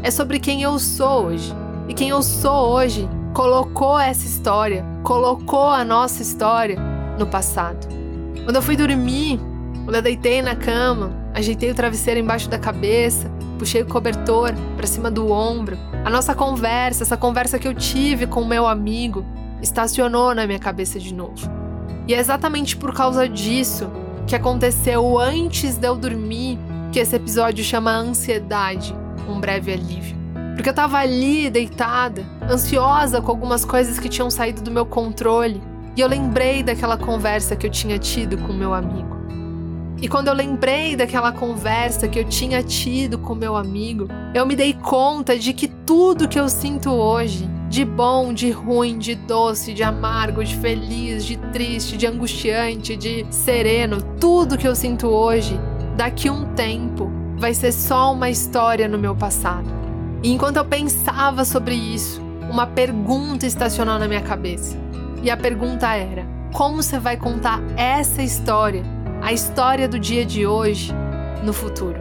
é 0.03 0.11
sobre 0.11 0.39
quem 0.39 0.63
eu 0.63 0.77
sou 0.79 1.27
hoje. 1.27 1.53
E 1.87 1.93
quem 1.93 2.09
eu 2.09 2.21
sou 2.21 2.69
hoje 2.73 3.07
colocou 3.33 3.99
essa 3.99 4.25
história, 4.25 4.85
colocou 5.03 5.69
a 5.69 5.83
nossa 5.83 6.21
história 6.21 6.77
no 7.17 7.25
passado. 7.25 7.87
Quando 8.43 8.55
eu 8.55 8.61
fui 8.61 8.75
dormir, 8.75 9.39
quando 9.83 9.95
eu 9.95 10.01
deitei 10.01 10.41
na 10.41 10.55
cama, 10.55 11.11
ajeitei 11.33 11.71
o 11.71 11.75
travesseiro 11.75 12.19
embaixo 12.19 12.49
da 12.49 12.59
cabeça, 12.59 13.31
puxei 13.57 13.81
o 13.81 13.87
cobertor 13.87 14.53
para 14.75 14.87
cima 14.87 15.09
do 15.09 15.31
ombro, 15.31 15.77
a 16.03 16.09
nossa 16.09 16.33
conversa, 16.33 17.03
essa 17.03 17.17
conversa 17.17 17.59
que 17.59 17.67
eu 17.67 17.73
tive 17.73 18.27
com 18.27 18.41
o 18.41 18.47
meu 18.47 18.67
amigo, 18.67 19.25
estacionou 19.61 20.33
na 20.33 20.45
minha 20.47 20.59
cabeça 20.59 20.99
de 20.99 21.13
novo. 21.13 21.49
E 22.07 22.13
é 22.13 22.19
exatamente 22.19 22.75
por 22.75 22.93
causa 22.93 23.29
disso 23.29 23.89
que 24.25 24.35
aconteceu 24.35 25.19
antes 25.19 25.77
de 25.77 25.87
eu 25.87 25.95
dormir 25.95 26.57
que 26.91 26.99
esse 26.99 27.15
episódio 27.15 27.63
chama 27.63 27.91
Ansiedade, 27.91 28.93
um 29.29 29.39
breve 29.39 29.71
alívio. 29.71 30.20
Porque 30.55 30.69
eu 30.69 30.73
tava 30.73 30.97
ali 30.97 31.49
deitada, 31.49 32.25
ansiosa 32.49 33.21
com 33.21 33.31
algumas 33.31 33.65
coisas 33.65 33.99
que 33.99 34.09
tinham 34.09 34.29
saído 34.29 34.61
do 34.61 34.71
meu 34.71 34.85
controle, 34.85 35.61
e 35.95 36.01
eu 36.01 36.07
lembrei 36.07 36.63
daquela 36.63 36.97
conversa 36.97 37.55
que 37.55 37.67
eu 37.67 37.71
tinha 37.71 37.97
tido 37.99 38.37
com 38.37 38.53
meu 38.53 38.73
amigo. 38.73 39.21
E 40.01 40.07
quando 40.07 40.29
eu 40.29 40.33
lembrei 40.33 40.95
daquela 40.95 41.31
conversa 41.31 42.07
que 42.07 42.17
eu 42.17 42.25
tinha 42.25 42.63
tido 42.63 43.19
com 43.19 43.35
meu 43.35 43.55
amigo, 43.55 44.07
eu 44.33 44.45
me 44.47 44.55
dei 44.55 44.73
conta 44.73 45.37
de 45.37 45.53
que 45.53 45.67
tudo 45.67 46.27
que 46.27 46.39
eu 46.39 46.49
sinto 46.49 46.89
hoje, 46.89 47.47
de 47.69 47.85
bom, 47.85 48.33
de 48.33 48.49
ruim, 48.49 48.97
de 48.97 49.13
doce, 49.13 49.73
de 49.73 49.83
amargo, 49.83 50.43
de 50.43 50.55
feliz, 50.55 51.23
de 51.23 51.37
triste, 51.53 51.97
de 51.97 52.07
angustiante, 52.07 52.95
de 52.95 53.27
sereno, 53.29 54.01
tudo 54.19 54.57
que 54.57 54.67
eu 54.67 54.75
sinto 54.75 55.07
hoje, 55.07 55.59
daqui 55.95 56.31
um 56.31 56.45
tempo, 56.55 57.11
vai 57.37 57.53
ser 57.53 57.71
só 57.71 58.11
uma 58.11 58.29
história 58.29 58.87
no 58.87 58.97
meu 58.97 59.15
passado. 59.15 59.80
E 60.23 60.31
enquanto 60.31 60.57
eu 60.57 60.65
pensava 60.65 61.43
sobre 61.43 61.73
isso, 61.73 62.21
uma 62.49 62.67
pergunta 62.67 63.47
estacionou 63.47 63.97
na 63.97 64.07
minha 64.07 64.21
cabeça. 64.21 64.77
E 65.23 65.31
a 65.31 65.37
pergunta 65.37 65.87
era: 65.95 66.25
como 66.53 66.83
você 66.83 66.99
vai 66.99 67.17
contar 67.17 67.59
essa 67.75 68.21
história, 68.21 68.83
a 69.21 69.33
história 69.33 69.87
do 69.87 69.97
dia 69.97 70.23
de 70.23 70.45
hoje, 70.45 70.93
no 71.43 71.53
futuro? 71.53 71.99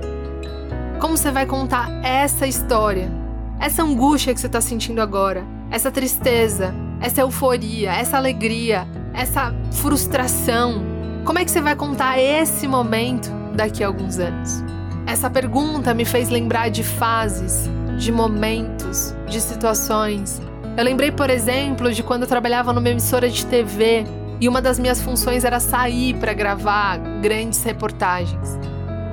Como 1.01 1.17
você 1.17 1.31
vai 1.31 1.47
contar 1.47 1.89
essa 2.05 2.47
história, 2.47 3.11
essa 3.59 3.83
angústia 3.83 4.35
que 4.35 4.41
você 4.41 4.49
está 4.49 4.61
sentindo 4.61 5.01
agora, 5.01 5.43
essa 5.71 5.91
tristeza, 5.91 6.75
essa 7.01 7.23
euforia, 7.23 7.91
essa 7.93 8.19
alegria, 8.19 8.87
essa 9.15 9.55
frustração? 9.73 10.83
Como 11.25 11.39
é 11.39 11.45
que 11.45 11.51
você 11.51 11.63
vai 11.63 11.75
contar 11.75 12.19
esse 12.19 12.69
momento 12.69 13.31
daqui 13.55 13.83
a 13.83 13.87
alguns 13.87 14.19
anos? 14.19 14.63
Essa 15.07 15.31
pergunta 15.31 15.95
me 15.95 16.05
fez 16.05 16.29
lembrar 16.29 16.69
de 16.69 16.83
fases 16.83 17.69
de 18.01 18.11
momentos, 18.11 19.15
de 19.29 19.41
situações. 19.41 20.41
Eu 20.77 20.83
lembrei, 20.83 21.13
por 21.13 21.29
exemplo, 21.29 21.93
de 21.93 22.03
quando 22.03 22.23
eu 22.23 22.29
trabalhava 22.29 22.73
numa 22.73 22.89
emissora 22.89 23.29
de 23.29 23.45
TV 23.45 24.05
e 24.41 24.49
uma 24.49 24.63
das 24.63 24.79
minhas 24.79 25.03
funções 25.03 25.45
era 25.45 25.61
sair 25.61 26.15
para 26.15 26.33
gravar 26.33 26.99
grandes 27.21 27.63
reportagens. 27.63 28.59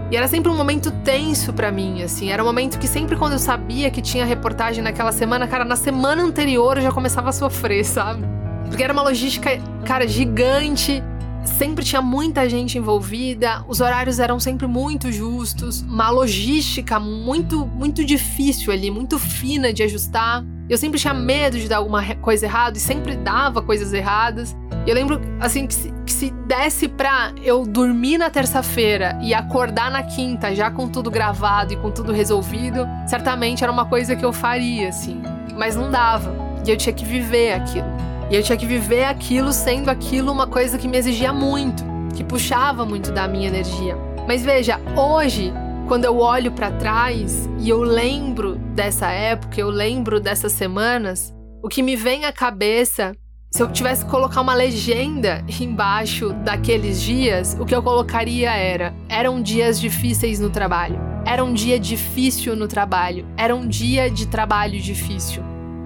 E 0.10 0.16
era 0.16 0.26
sempre 0.30 0.50
um 0.50 0.56
momento 0.56 0.90
tenso 1.04 1.52
para 1.52 1.70
mim, 1.70 2.02
assim. 2.02 2.32
Era 2.32 2.42
um 2.42 2.46
momento 2.46 2.80
que 2.80 2.88
sempre 2.88 3.18
quando 3.18 3.34
eu 3.34 3.40
sabia 3.40 3.92
que 3.92 4.02
tinha 4.02 4.24
reportagem 4.24 4.82
naquela 4.82 5.12
semana, 5.12 5.46
cara, 5.48 5.66
na 5.66 5.76
semana 5.76 6.24
anterior 6.24 6.78
eu 6.78 6.84
já 6.84 6.92
começava 6.92 7.30
a 7.30 7.34
sofrer, 7.34 7.84
sabe? 7.84 8.24
Porque 8.70 8.82
era 8.82 8.94
uma 8.94 9.02
logística, 9.02 9.50
cara, 9.84 10.08
gigante 10.08 11.04
sempre 11.48 11.84
tinha 11.84 12.02
muita 12.02 12.50
gente 12.50 12.78
envolvida, 12.78 13.64
os 13.68 13.82
horários 13.82 14.20
eram 14.20 14.40
sempre 14.40 14.68
muito 14.68 15.12
justos, 15.12 15.82
uma 15.82 16.10
logística 16.10 17.00
muito 17.00 17.66
muito 17.66 18.04
difícil 18.04 18.72
ali, 18.72 18.92
muito 18.92 19.18
fina 19.18 19.74
de 19.74 19.84
ajustar. 19.84 20.44
Eu 20.70 20.78
sempre 20.78 21.00
tinha 21.00 21.14
medo 21.14 21.58
de 21.58 21.68
dar 21.68 21.78
alguma 21.78 22.04
coisa 22.16 22.46
errada 22.46 22.78
e 22.78 22.82
sempre 22.82 23.16
dava 23.16 23.62
coisas 23.62 23.94
erradas. 23.94 24.56
Eu 24.86 24.94
lembro, 24.94 25.20
assim, 25.40 25.66
que 25.66 25.74
se, 25.74 25.94
que 26.06 26.12
se 26.12 26.30
desse 26.46 26.88
pra 26.88 27.34
eu 27.42 27.66
dormir 27.66 28.18
na 28.18 28.30
terça-feira 28.30 29.18
e 29.22 29.34
acordar 29.34 29.90
na 29.90 30.04
quinta 30.04 30.54
já 30.54 30.70
com 30.70 30.88
tudo 30.88 31.10
gravado 31.10 31.74
e 31.74 31.78
com 31.78 31.90
tudo 31.90 32.12
resolvido, 32.12 32.88
certamente 33.06 33.64
era 33.64 33.72
uma 33.72 33.86
coisa 33.86 34.16
que 34.16 34.26
eu 34.26 34.34
faria, 34.34 34.90
assim. 34.90 35.22
Mas 35.58 35.76
não 35.76 35.90
dava. 35.90 36.34
E 36.66 36.70
eu 36.70 36.78
tinha 36.78 36.94
que 36.94 37.06
viver 37.06 37.54
aquilo. 37.54 37.88
E 38.30 38.36
eu 38.36 38.44
tinha 38.44 38.58
que 38.58 38.66
viver 38.66 39.06
aquilo 39.06 39.54
sendo 39.54 39.90
aquilo 39.90 40.32
uma 40.32 40.48
coisa 40.48 40.78
que 40.78 40.88
me 40.88 40.98
exigia 40.98 41.32
muito, 41.32 41.82
que 42.14 42.26
puxava 42.26 42.86
muito 42.86 43.10
da 43.12 43.26
minha 43.26 43.48
energia. 43.48 43.96
Mas 44.28 44.44
veja, 44.44 44.82
hoje, 44.98 45.54
quando 45.88 46.04
eu 46.04 46.18
olho 46.18 46.52
para 46.52 46.72
trás 46.72 47.48
e 47.58 47.70
eu 47.70 47.82
lembro 47.82 48.56
dessa 48.76 49.08
época, 49.08 49.62
eu 49.62 49.70
lembro 49.70 50.20
dessas 50.20 50.52
semanas, 50.52 51.34
o 51.64 51.70
que 51.70 51.82
me 51.82 51.96
vem 51.96 52.26
à 52.26 52.34
cabeça, 52.34 53.14
se 53.50 53.64
eu 53.64 53.72
tivesse 53.72 54.04
que 54.04 54.12
colocar 54.12 54.42
uma 54.42 54.54
legenda 54.54 55.42
embaixo 55.62 56.34
daqueles 56.44 57.02
dias, 57.02 57.56
o 57.58 57.66
que 57.66 57.74
eu 57.74 57.82
colocaria 57.82 58.52
era: 58.52 58.94
eram 59.08 59.42
dias 59.42 59.80
difíceis 59.80 60.38
no 60.38 60.50
trabalho. 60.50 61.00
Era 61.26 61.44
um 61.46 61.54
dia 61.54 61.80
difícil 61.80 62.58
no 62.58 62.68
trabalho. 62.68 63.26
Era 63.38 63.56
um 63.56 63.68
dia 63.68 64.12
de 64.12 64.28
trabalho 64.28 64.80
difícil. 64.80 65.44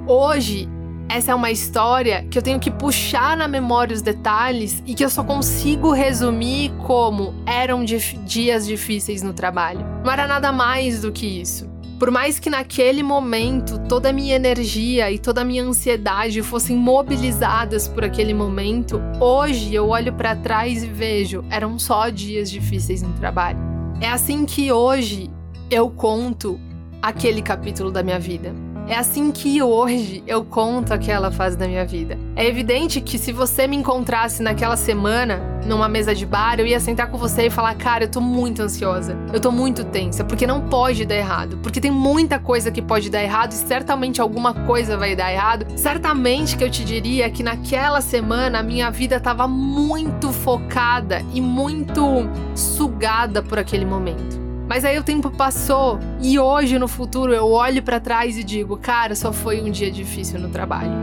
Hoje 0.07 0.67
essa 1.11 1.33
é 1.33 1.35
uma 1.35 1.51
história 1.51 2.25
que 2.31 2.37
eu 2.37 2.41
tenho 2.41 2.57
que 2.57 2.71
puxar 2.71 3.35
na 3.35 3.45
memória 3.45 3.93
os 3.93 4.01
detalhes 4.01 4.81
e 4.85 4.95
que 4.95 5.03
eu 5.03 5.09
só 5.09 5.21
consigo 5.21 5.91
resumir 5.91 6.71
como 6.87 7.35
eram 7.45 7.83
dif 7.83 8.15
dias 8.19 8.65
difíceis 8.65 9.21
no 9.21 9.33
trabalho. 9.33 9.85
Não 10.05 10.11
era 10.11 10.25
nada 10.25 10.53
mais 10.53 11.01
do 11.01 11.11
que 11.11 11.25
isso. 11.25 11.69
Por 11.99 12.09
mais 12.09 12.39
que 12.39 12.49
naquele 12.49 13.03
momento 13.03 13.77
toda 13.89 14.09
a 14.09 14.13
minha 14.13 14.35
energia 14.37 15.11
e 15.11 15.19
toda 15.19 15.41
a 15.41 15.43
minha 15.43 15.63
ansiedade 15.63 16.41
fossem 16.41 16.77
mobilizadas 16.77 17.89
por 17.89 18.05
aquele 18.05 18.33
momento, 18.33 19.01
hoje 19.19 19.75
eu 19.75 19.89
olho 19.89 20.13
para 20.13 20.33
trás 20.33 20.81
e 20.81 20.87
vejo, 20.87 21.43
eram 21.49 21.77
só 21.77 22.09
dias 22.09 22.49
difíceis 22.49 23.01
no 23.01 23.11
trabalho. 23.15 23.59
É 23.99 24.07
assim 24.07 24.45
que 24.45 24.71
hoje 24.71 25.29
eu 25.69 25.89
conto 25.89 26.57
aquele 27.01 27.41
capítulo 27.41 27.91
da 27.91 28.01
minha 28.01 28.17
vida. 28.17 28.70
É 28.91 28.97
assim 28.97 29.31
que 29.31 29.63
hoje 29.63 30.21
eu 30.27 30.43
conto 30.43 30.93
aquela 30.93 31.31
fase 31.31 31.55
da 31.57 31.65
minha 31.65 31.85
vida. 31.85 32.19
É 32.35 32.45
evidente 32.45 32.99
que 32.99 33.17
se 33.17 33.31
você 33.31 33.65
me 33.65 33.77
encontrasse 33.77 34.43
naquela 34.43 34.75
semana, 34.75 35.39
numa 35.65 35.87
mesa 35.87 36.13
de 36.13 36.25
bar, 36.25 36.59
eu 36.59 36.67
ia 36.67 36.77
sentar 36.77 37.09
com 37.09 37.17
você 37.17 37.45
e 37.45 37.49
falar: 37.49 37.73
Cara, 37.75 38.03
eu 38.03 38.11
tô 38.11 38.19
muito 38.19 38.61
ansiosa, 38.61 39.17
eu 39.31 39.39
tô 39.39 39.49
muito 39.49 39.85
tensa, 39.85 40.25
porque 40.25 40.45
não 40.45 40.67
pode 40.67 41.05
dar 41.05 41.15
errado. 41.15 41.57
Porque 41.63 41.79
tem 41.79 41.89
muita 41.89 42.37
coisa 42.37 42.69
que 42.69 42.81
pode 42.81 43.09
dar 43.09 43.23
errado 43.23 43.53
e 43.53 43.55
certamente 43.55 44.19
alguma 44.19 44.53
coisa 44.53 44.97
vai 44.97 45.15
dar 45.15 45.31
errado. 45.31 45.67
Certamente 45.77 46.57
que 46.57 46.63
eu 46.65 46.69
te 46.69 46.83
diria 46.83 47.29
que 47.29 47.43
naquela 47.43 48.01
semana 48.01 48.59
a 48.59 48.63
minha 48.63 48.91
vida 48.91 49.21
tava 49.21 49.47
muito 49.47 50.33
focada 50.33 51.25
e 51.33 51.39
muito 51.39 52.27
sugada 52.53 53.41
por 53.41 53.57
aquele 53.57 53.85
momento. 53.85 54.40
Mas 54.71 54.85
aí 54.85 54.97
o 54.97 55.03
tempo 55.03 55.29
passou 55.29 55.99
e 56.21 56.39
hoje 56.39 56.79
no 56.79 56.87
futuro 56.87 57.33
eu 57.33 57.51
olho 57.51 57.83
para 57.83 57.99
trás 57.99 58.37
e 58.37 58.43
digo, 58.43 58.77
cara, 58.77 59.15
só 59.15 59.33
foi 59.33 59.61
um 59.61 59.69
dia 59.69 59.91
difícil 59.91 60.39
no 60.39 60.47
trabalho. 60.47 60.93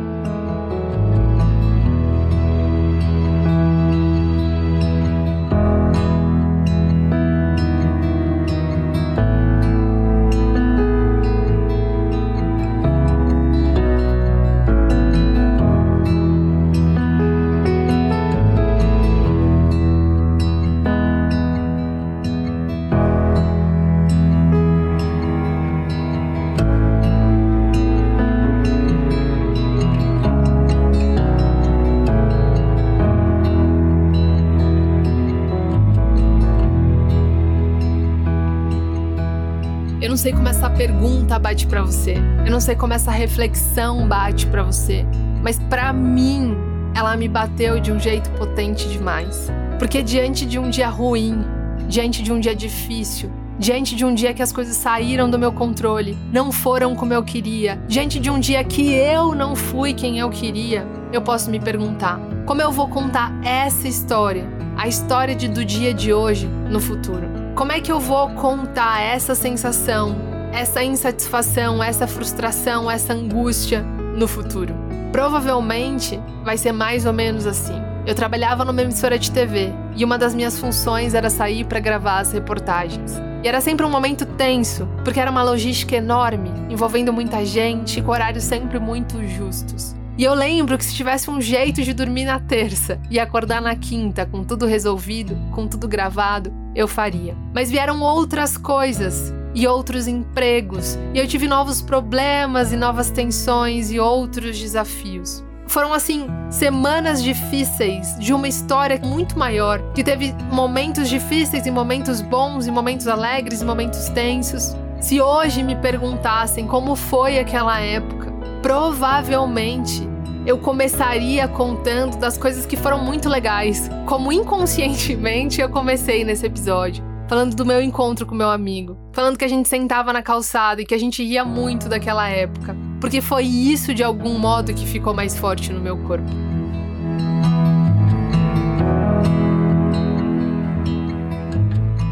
Eu 40.09 40.12
não 40.12 40.16
sei 40.16 40.33
como 40.33 40.49
essa 40.49 40.71
pergunta 40.71 41.38
bate 41.38 41.66
para 41.66 41.83
você. 41.83 42.14
Eu 42.42 42.51
não 42.51 42.61
sei 42.61 42.75
como 42.75 42.94
essa 42.94 43.11
reflexão 43.11 44.09
bate 44.09 44.47
para 44.47 44.62
você, 44.62 45.05
mas 45.42 45.59
para 45.59 45.92
mim 45.92 46.57
ela 46.94 47.14
me 47.14 47.29
bateu 47.29 47.79
de 47.79 47.92
um 47.92 48.01
jeito 48.01 48.31
potente 48.31 48.88
demais. 48.88 49.53
Porque 49.79 50.03
diante 50.03 50.47
de 50.47 50.59
um 50.59 50.71
dia 50.71 50.88
ruim, 50.88 51.44
diante 51.87 52.23
de 52.23 52.33
um 52.33 52.40
dia 52.40 52.57
difícil, 52.57 53.31
diante 53.59 53.94
de 53.94 54.03
um 54.03 54.14
dia 54.14 54.33
que 54.33 54.40
as 54.40 54.51
coisas 54.51 54.79
saíram 54.79 55.29
do 55.29 55.38
meu 55.38 55.53
controle, 55.53 56.16
não 56.33 56.51
foram 56.51 56.97
como 56.97 57.12
eu 57.12 57.23
queria, 57.23 57.79
diante 57.87 58.18
de 58.18 58.31
um 58.31 58.40
dia 58.40 58.64
que 58.64 58.90
eu 58.90 59.35
não 59.35 59.55
fui 59.55 59.92
quem 59.92 60.18
eu 60.18 60.31
queria, 60.31 60.87
eu 61.12 61.21
posso 61.21 61.51
me 61.51 61.61
perguntar: 61.61 62.18
como 62.47 62.62
eu 62.62 62.73
vou 62.73 62.88
contar 62.88 63.31
essa 63.44 63.87
história, 63.87 64.47
a 64.75 64.88
história 64.88 65.35
de, 65.35 65.49
do 65.49 65.62
dia 65.66 65.92
de 65.92 66.14
hoje, 66.14 66.47
no 66.47 66.81
futuro? 66.81 67.38
Como 67.59 67.73
é 67.73 67.81
que 67.81 67.90
eu 67.90 67.99
vou 67.99 68.31
contar 68.35 69.03
essa 69.03 69.35
sensação, 69.35 70.14
essa 70.53 70.81
insatisfação, 70.81 71.83
essa 71.83 72.07
frustração, 72.07 72.88
essa 72.88 73.12
angústia 73.12 73.83
no 74.16 74.29
futuro? 74.29 74.73
Provavelmente 75.11 76.21
vai 76.44 76.57
ser 76.57 76.71
mais 76.71 77.05
ou 77.05 77.12
menos 77.12 77.49
assim. 77.49 77.75
Eu 78.07 78.14
trabalhava 78.14 78.64
numa 78.64 78.81
emissora 78.81 79.18
de 79.18 79.33
TV 79.33 79.73
e 79.97 80.05
uma 80.05 80.16
das 80.16 80.37
minhas 80.37 80.57
funções 80.57 81.14
era 81.14 81.29
sair 81.29 81.64
para 81.64 81.81
gravar 81.81 82.21
as 82.21 82.31
reportagens. 82.31 83.16
E 83.42 83.49
era 83.49 83.61
sempre 83.61 83.85
um 83.85 83.90
momento 83.90 84.25
tenso, 84.25 84.88
porque 85.03 85.18
era 85.18 85.29
uma 85.29 85.42
logística 85.42 85.97
enorme, 85.97 86.53
envolvendo 86.71 87.12
muita 87.12 87.44
gente, 87.44 88.01
com 88.01 88.12
horários 88.12 88.44
sempre 88.44 88.79
muito 88.79 89.21
justos. 89.27 89.97
E 90.16 90.23
eu 90.23 90.35
lembro 90.35 90.79
que 90.79 90.85
se 90.85 90.94
tivesse 90.94 91.29
um 91.29 91.40
jeito 91.40 91.83
de 91.83 91.92
dormir 91.92 92.25
na 92.25 92.38
terça 92.38 93.01
e 93.11 93.18
acordar 93.18 93.61
na 93.61 93.75
quinta 93.75 94.27
com 94.27 94.44
tudo 94.44 94.64
resolvido, 94.64 95.37
com 95.53 95.66
tudo 95.66 95.87
gravado, 95.87 96.53
eu 96.79 96.87
faria. 96.87 97.37
Mas 97.53 97.71
vieram 97.71 98.01
outras 98.01 98.57
coisas 98.57 99.35
e 99.53 99.67
outros 99.67 100.07
empregos, 100.07 100.97
e 101.12 101.19
eu 101.19 101.27
tive 101.27 101.49
novos 101.49 101.83
problemas 101.83 102.73
e 102.73 102.77
novas 102.77 103.11
tensões 103.11 103.91
e 103.91 103.99
outros 103.99 104.57
desafios. 104.57 105.45
Foram 105.67 105.93
assim 105.93 106.29
semanas 106.49 107.23
difíceis 107.23 108.17
de 108.21 108.33
uma 108.33 108.47
história 108.47 109.01
muito 109.03 109.37
maior, 109.37 109.83
que 109.93 110.05
teve 110.05 110.33
momentos 110.53 111.09
difíceis 111.09 111.67
e 111.67 111.71
momentos 111.71 112.23
bons 112.23 112.69
e 112.69 112.71
momentos 112.71 113.09
alegres 113.09 113.61
e 113.61 113.64
momentos 113.64 114.09
tensos. 114.11 114.77
Se 115.01 115.21
hoje 115.21 115.64
me 115.64 115.75
perguntassem 115.75 116.67
como 116.67 116.95
foi 116.95 117.41
aquela 117.41 117.81
época, 117.81 118.33
provavelmente 118.62 120.08
eu 120.49 120.57
começaria 120.57 121.47
contando 121.47 122.17
das 122.17 122.39
coisas 122.39 122.65
que 122.65 122.75
foram 122.75 123.05
muito 123.05 123.29
legais, 123.29 123.91
como 124.07 124.33
inconscientemente 124.33 125.61
eu 125.61 125.69
comecei 125.69 126.25
nesse 126.25 126.47
episódio. 126.47 127.05
Falando 127.29 127.55
do 127.55 127.67
meu 127.67 127.83
encontro 127.83 128.25
com 128.25 128.35
meu 128.35 128.49
amigo, 128.49 128.97
falando 129.13 129.37
que 129.37 129.45
a 129.45 129.49
gente 129.49 129.69
sentava 129.69 130.11
na 130.11 130.23
calçada 130.23 130.81
e 130.81 130.87
que 130.87 130.95
a 130.95 130.99
gente 130.99 131.23
ria 131.23 131.45
muito 131.45 131.87
daquela 131.87 132.31
época, 132.31 132.75
porque 132.99 133.21
foi 133.21 133.45
isso 133.45 133.93
de 133.93 134.03
algum 134.03 134.39
modo 134.39 134.73
que 134.73 134.87
ficou 134.87 135.13
mais 135.13 135.39
forte 135.39 135.71
no 135.71 135.81
meu 135.81 135.99
corpo. 135.99 136.31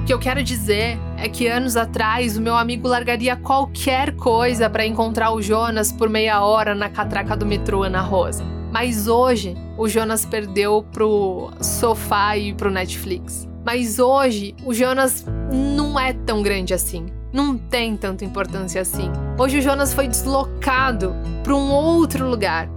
O 0.02 0.04
que 0.04 0.12
eu 0.12 0.18
quero 0.18 0.42
dizer 0.42 0.98
é 1.18 1.28
que 1.28 1.46
anos 1.46 1.76
atrás 1.76 2.36
o 2.36 2.42
meu 2.42 2.54
amigo 2.56 2.86
largaria 2.86 3.36
qualquer 3.36 4.14
coisa 4.16 4.68
para 4.68 4.86
encontrar 4.86 5.32
o 5.32 5.40
Jonas 5.40 5.90
por 5.90 6.08
meia 6.08 6.44
hora 6.44 6.74
na 6.74 6.88
catraca 6.88 7.36
do 7.36 7.46
metrô 7.46 7.82
Ana 7.82 8.00
Rosa. 8.00 8.44
Mas 8.70 9.08
hoje 9.08 9.56
o 9.78 9.88
Jonas 9.88 10.26
perdeu 10.26 10.84
pro 10.92 11.50
sofá 11.60 12.36
e 12.36 12.52
pro 12.52 12.70
Netflix. 12.70 13.48
Mas 13.64 13.98
hoje 13.98 14.54
o 14.64 14.74
Jonas 14.74 15.24
não 15.52 15.98
é 15.98 16.12
tão 16.12 16.42
grande 16.42 16.74
assim. 16.74 17.06
Não 17.32 17.56
tem 17.56 17.96
tanta 17.96 18.24
importância 18.24 18.80
assim. 18.80 19.10
Hoje 19.38 19.58
o 19.58 19.62
Jonas 19.62 19.92
foi 19.92 20.06
deslocado 20.06 21.14
para 21.42 21.54
um 21.54 21.70
outro 21.70 22.28
lugar 22.28 22.68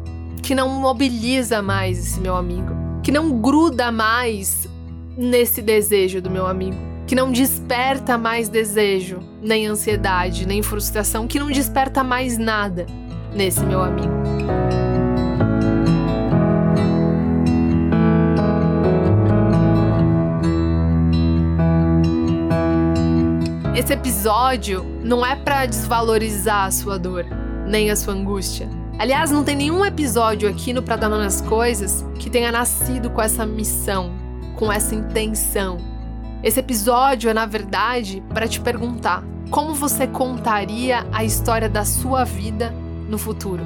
que 0.42 0.56
não 0.56 0.70
mobiliza 0.70 1.62
mais 1.62 2.00
esse 2.00 2.20
meu 2.20 2.36
amigo, 2.36 2.74
que 3.04 3.12
não 3.12 3.40
gruda 3.40 3.92
mais 3.92 4.68
nesse 5.18 5.62
desejo 5.62 6.22
do 6.22 6.30
meu 6.30 6.48
amigo 6.48 6.90
que 7.10 7.16
não 7.16 7.32
desperta 7.32 8.20
mais 8.20 8.50
desejo, 8.50 9.20
nem 9.42 9.66
ansiedade, 9.66 10.46
nem 10.46 10.62
frustração, 10.62 11.28
que 11.28 11.40
não 11.40 11.48
desperta 11.48 12.04
mais 12.04 12.38
nada 12.38 12.86
nesse 13.34 13.62
meu 13.62 13.82
amigo. 13.82 14.14
Esse 23.76 23.92
episódio 23.92 24.86
não 25.04 25.26
é 25.26 25.36
para 25.36 25.66
desvalorizar 25.66 26.68
a 26.68 26.72
sua 26.72 27.00
dor, 27.00 27.26
nem 27.66 27.90
a 27.90 27.96
sua 27.96 28.14
angústia. 28.14 28.70
Aliás, 29.00 29.32
não 29.32 29.44
tem 29.44 29.56
nenhum 29.56 29.84
episódio 29.84 30.48
aqui 30.48 30.74
no 30.74 30.84
Pra 30.84 30.96
Dar 30.96 31.10
Coisas 31.48 32.06
que 32.20 32.30
tenha 32.30 32.52
nascido 32.52 33.10
com 33.10 33.20
essa 33.20 33.48
missão, 33.48 34.12
com 34.56 34.72
essa 34.72 34.94
intenção 34.94 35.89
esse 36.42 36.60
episódio 36.60 37.30
é, 37.30 37.34
na 37.34 37.46
verdade, 37.46 38.24
para 38.34 38.48
te 38.48 38.62
perguntar 38.62 39.24
como 39.50 39.74
você 39.74 40.08
contaria 40.08 41.06
a 41.12 41.24
história 41.24 41.68
da 41.68 41.84
sua 41.84 42.24
vida 42.24 42.74
no 43.10 43.18
futuro. 43.18 43.64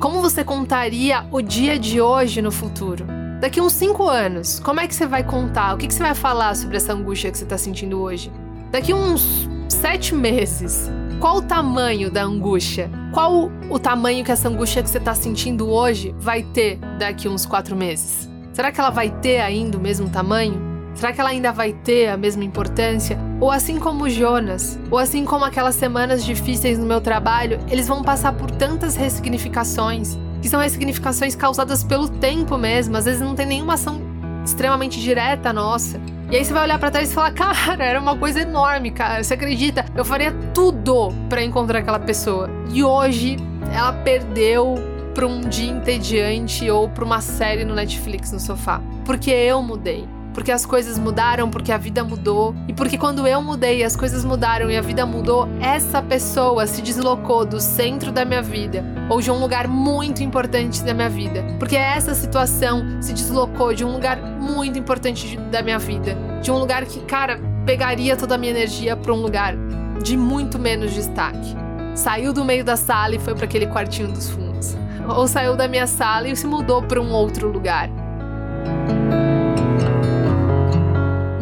Como 0.00 0.22
você 0.22 0.42
contaria 0.42 1.26
o 1.30 1.42
dia 1.42 1.78
de 1.78 2.00
hoje 2.00 2.40
no 2.40 2.50
futuro? 2.50 3.04
Daqui 3.40 3.60
uns 3.60 3.74
5 3.74 4.08
anos, 4.08 4.58
como 4.60 4.80
é 4.80 4.88
que 4.88 4.94
você 4.94 5.06
vai 5.06 5.22
contar? 5.22 5.74
O 5.74 5.76
que, 5.76 5.92
você 5.92 6.02
vai 6.02 6.14
falar 6.14 6.54
sobre 6.56 6.76
essa 6.76 6.94
angústia 6.94 7.30
que 7.30 7.36
você 7.36 7.44
está 7.44 7.58
sentindo 7.58 8.00
hoje? 8.00 8.32
Daqui 8.70 8.94
uns 8.94 9.48
7 9.68 10.14
meses, 10.14 10.90
qual 11.20 11.38
o 11.38 11.42
tamanho 11.42 12.10
da 12.10 12.22
angústia? 12.22 12.90
Qual 13.12 13.50
o 13.68 13.78
tamanho 13.78 14.24
que 14.24 14.32
essa 14.32 14.48
angústia 14.48 14.82
que 14.82 14.88
você 14.88 14.98
está 14.98 15.14
sentindo 15.14 15.68
hoje 15.68 16.14
vai 16.18 16.42
ter 16.42 16.78
daqui 16.98 17.28
uns 17.28 17.44
4 17.44 17.76
meses? 17.76 18.30
Será 18.52 18.72
que 18.72 18.80
ela 18.80 18.90
vai 18.90 19.10
ter 19.10 19.40
ainda 19.40 19.76
o 19.76 19.80
mesmo 19.80 20.08
tamanho? 20.08 20.73
Será 20.94 21.12
que 21.12 21.20
ela 21.20 21.30
ainda 21.30 21.52
vai 21.52 21.72
ter 21.72 22.08
a 22.08 22.16
mesma 22.16 22.44
importância? 22.44 23.18
Ou 23.40 23.50
assim 23.50 23.78
como 23.78 24.08
Jonas, 24.08 24.78
ou 24.90 24.98
assim 24.98 25.24
como 25.24 25.44
aquelas 25.44 25.74
semanas 25.74 26.24
difíceis 26.24 26.78
no 26.78 26.86
meu 26.86 27.00
trabalho, 27.00 27.58
eles 27.68 27.88
vão 27.88 28.02
passar 28.02 28.32
por 28.32 28.50
tantas 28.50 28.94
ressignificações, 28.94 30.16
que 30.40 30.48
são 30.48 30.60
ressignificações 30.60 31.34
causadas 31.34 31.82
pelo 31.82 32.08
tempo 32.08 32.56
mesmo, 32.56 32.96
às 32.96 33.04
vezes 33.04 33.20
não 33.20 33.34
tem 33.34 33.46
nenhuma 33.46 33.74
ação 33.74 34.00
extremamente 34.44 35.00
direta 35.00 35.52
nossa. 35.52 36.00
E 36.30 36.36
aí 36.36 36.44
você 36.44 36.52
vai 36.52 36.62
olhar 36.62 36.78
para 36.78 36.90
trás 36.90 37.10
e 37.10 37.14
falar: 37.14 37.32
"Cara, 37.34 37.84
era 37.84 38.00
uma 38.00 38.16
coisa 38.16 38.40
enorme, 38.40 38.90
cara. 38.90 39.22
Você 39.22 39.34
acredita? 39.34 39.84
Eu 39.96 40.04
faria 40.04 40.32
tudo 40.54 41.12
para 41.28 41.42
encontrar 41.42 41.80
aquela 41.80 41.98
pessoa". 41.98 42.48
E 42.72 42.84
hoje 42.84 43.36
ela 43.74 43.92
perdeu 43.92 44.74
para 45.14 45.26
um 45.26 45.40
dia 45.40 45.70
entediante 45.70 46.68
ou 46.70 46.88
para 46.88 47.04
uma 47.04 47.20
série 47.20 47.64
no 47.64 47.74
Netflix 47.74 48.32
no 48.32 48.40
sofá, 48.40 48.80
porque 49.04 49.30
eu 49.30 49.62
mudei 49.62 50.06
porque 50.34 50.50
as 50.50 50.66
coisas 50.66 50.98
mudaram, 50.98 51.48
porque 51.48 51.70
a 51.70 51.78
vida 51.78 52.02
mudou. 52.02 52.54
E 52.68 52.72
porque 52.74 52.98
quando 52.98 53.26
eu 53.26 53.40
mudei, 53.40 53.84
as 53.84 53.94
coisas 53.94 54.24
mudaram 54.24 54.68
e 54.70 54.76
a 54.76 54.82
vida 54.82 55.06
mudou, 55.06 55.48
essa 55.60 56.02
pessoa 56.02 56.66
se 56.66 56.82
deslocou 56.82 57.46
do 57.46 57.60
centro 57.60 58.10
da 58.10 58.24
minha 58.24 58.42
vida 58.42 58.84
ou 59.08 59.20
de 59.20 59.30
um 59.30 59.38
lugar 59.38 59.68
muito 59.68 60.22
importante 60.22 60.82
da 60.82 60.92
minha 60.92 61.08
vida. 61.08 61.44
Porque 61.58 61.76
essa 61.76 62.14
situação 62.14 63.00
se 63.00 63.14
deslocou 63.14 63.72
de 63.72 63.84
um 63.84 63.92
lugar 63.92 64.20
muito 64.20 64.78
importante 64.78 65.38
da 65.52 65.62
minha 65.62 65.78
vida, 65.78 66.16
de 66.42 66.50
um 66.50 66.58
lugar 66.58 66.84
que, 66.84 67.00
cara, 67.00 67.38
pegaria 67.64 68.16
toda 68.16 68.34
a 68.34 68.38
minha 68.38 68.50
energia 68.50 68.96
para 68.96 69.12
um 69.12 69.22
lugar 69.22 69.54
de 70.02 70.16
muito 70.16 70.58
menos 70.58 70.92
destaque. 70.92 71.56
Saiu 71.94 72.32
do 72.32 72.44
meio 72.44 72.64
da 72.64 72.76
sala 72.76 73.14
e 73.14 73.20
foi 73.20 73.34
para 73.34 73.44
aquele 73.44 73.68
quartinho 73.68 74.08
dos 74.08 74.28
fundos. 74.28 74.76
Ou 75.08 75.28
saiu 75.28 75.54
da 75.54 75.68
minha 75.68 75.86
sala 75.86 76.28
e 76.28 76.34
se 76.34 76.46
mudou 76.46 76.82
para 76.82 77.00
um 77.00 77.12
outro 77.12 77.48
lugar. 77.48 77.88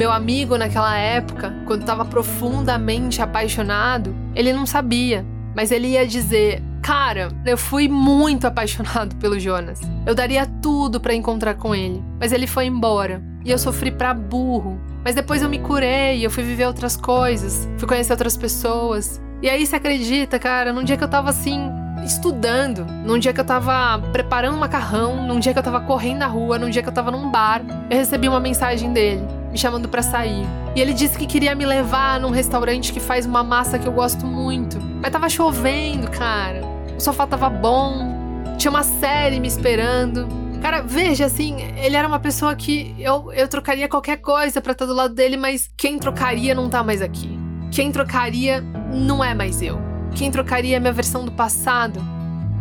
Meu 0.03 0.11
amigo, 0.11 0.59
naquela 0.59 0.99
época, 0.99 1.55
quando 1.65 1.83
estava 1.83 2.05
profundamente 2.05 3.23
apaixonado, 3.23 4.13
ele 4.35 4.53
não 4.53 4.67
sabia, 4.67 5.25
mas 5.55 5.71
ele 5.71 5.91
ia 5.91 6.05
dizer: 6.05 6.61
Cara, 6.83 7.29
eu 7.47 7.57
fui 7.57 7.87
muito 7.87 8.45
apaixonado 8.45 9.15
pelo 9.23 9.39
Jonas. 9.39 9.81
Eu 10.05 10.13
daria 10.13 10.45
tudo 10.61 10.99
para 10.99 11.15
encontrar 11.15 11.55
com 11.55 11.73
ele, 11.73 12.03
mas 12.19 12.33
ele 12.33 12.49
foi 12.49 12.67
embora. 12.67 13.23
E 13.45 13.53
eu 13.53 13.57
sofri 13.57 13.93
pra 13.93 14.13
burro. 14.13 14.77
Mas 15.05 15.15
depois 15.15 15.41
eu 15.41 15.49
me 15.49 15.61
curei, 15.61 16.27
eu 16.27 16.33
fui 16.33 16.43
viver 16.43 16.67
outras 16.67 16.97
coisas, 16.97 17.69
fui 17.79 17.87
conhecer 17.87 18.13
outras 18.13 18.37
pessoas. 18.37 19.23
E 19.41 19.49
aí 19.49 19.65
você 19.65 19.77
acredita, 19.77 20.37
cara, 20.37 20.73
num 20.73 20.83
dia 20.83 20.97
que 20.97 21.05
eu 21.05 21.09
tava 21.09 21.31
assim, 21.31 21.71
estudando, 22.05 22.85
num 23.07 23.21
dia 23.21 23.33
que 23.33 23.41
eu 23.41 23.45
tava 23.45 24.01
preparando 24.11 24.59
macarrão, 24.59 25.25
num 25.29 25.39
dia 25.39 25.53
que 25.53 25.61
eu 25.61 25.63
tava 25.63 25.81
correndo 25.83 26.19
na 26.19 26.27
rua, 26.27 26.59
num 26.59 26.71
dia 26.71 26.83
que 26.83 26.89
eu 26.89 26.93
tava 26.93 27.13
num 27.13 27.31
bar, 27.31 27.63
eu 27.89 27.97
recebi 27.97 28.29
uma 28.29 28.41
mensagem 28.41 28.93
dele 28.93 29.42
me 29.53 29.59
chamando 29.59 29.89
para 29.89 30.03
sair. 30.03 30.47
E 30.75 30.81
ele 30.81 30.95
disse 30.95 31.17
que 31.17 31.27
queria 31.27 31.55
me 31.55 31.67
levar 31.67 32.19
num 32.19 32.31
restaurante 32.31 32.93
que 32.93 32.99
faz 32.99 33.27
uma 33.27 33.45
massa 33.45 33.79
que 33.79 33.87
eu 33.87 33.93
gosto 33.93 34.27
muito. 34.27 34.81
Mas 35.01 35.13
tava 35.13 35.29
chovendo, 35.29 36.11
cara. 36.11 36.63
O 36.97 37.01
sofá 37.01 37.27
tava 37.27 37.51
bom. 37.51 38.55
Tinha 38.57 38.71
uma 38.71 38.83
série 38.83 39.39
me 39.39 39.47
esperando. 39.47 40.27
Cara, 40.63 40.81
veja, 40.81 41.27
assim, 41.27 41.57
ele 41.77 41.97
era 41.97 42.09
uma 42.09 42.21
pessoa 42.21 42.55
que 42.55 42.95
eu, 42.99 43.31
eu 43.33 43.47
trocaria 43.49 43.89
qualquer 43.89 44.19
coisa 44.19 44.61
para 44.61 44.73
estar 44.73 44.87
do 44.87 44.95
lado 44.95 45.13
dele, 45.13 45.37
mas 45.37 45.69
quem 45.77 45.99
trocaria 45.99 46.55
não 46.55 46.71
tá 46.71 46.83
mais 46.83 47.03
aqui. 47.03 47.39
Quem 47.71 47.93
trocaria 47.93 48.61
não 48.93 49.23
é 49.23 49.35
mais 49.35 49.61
eu. 49.61 49.79
Quem 50.15 50.31
trocaria 50.31 50.77
é 50.77 50.81
minha 50.81 50.93
versão 50.93 51.25
do 51.25 51.33
passado. 51.33 52.12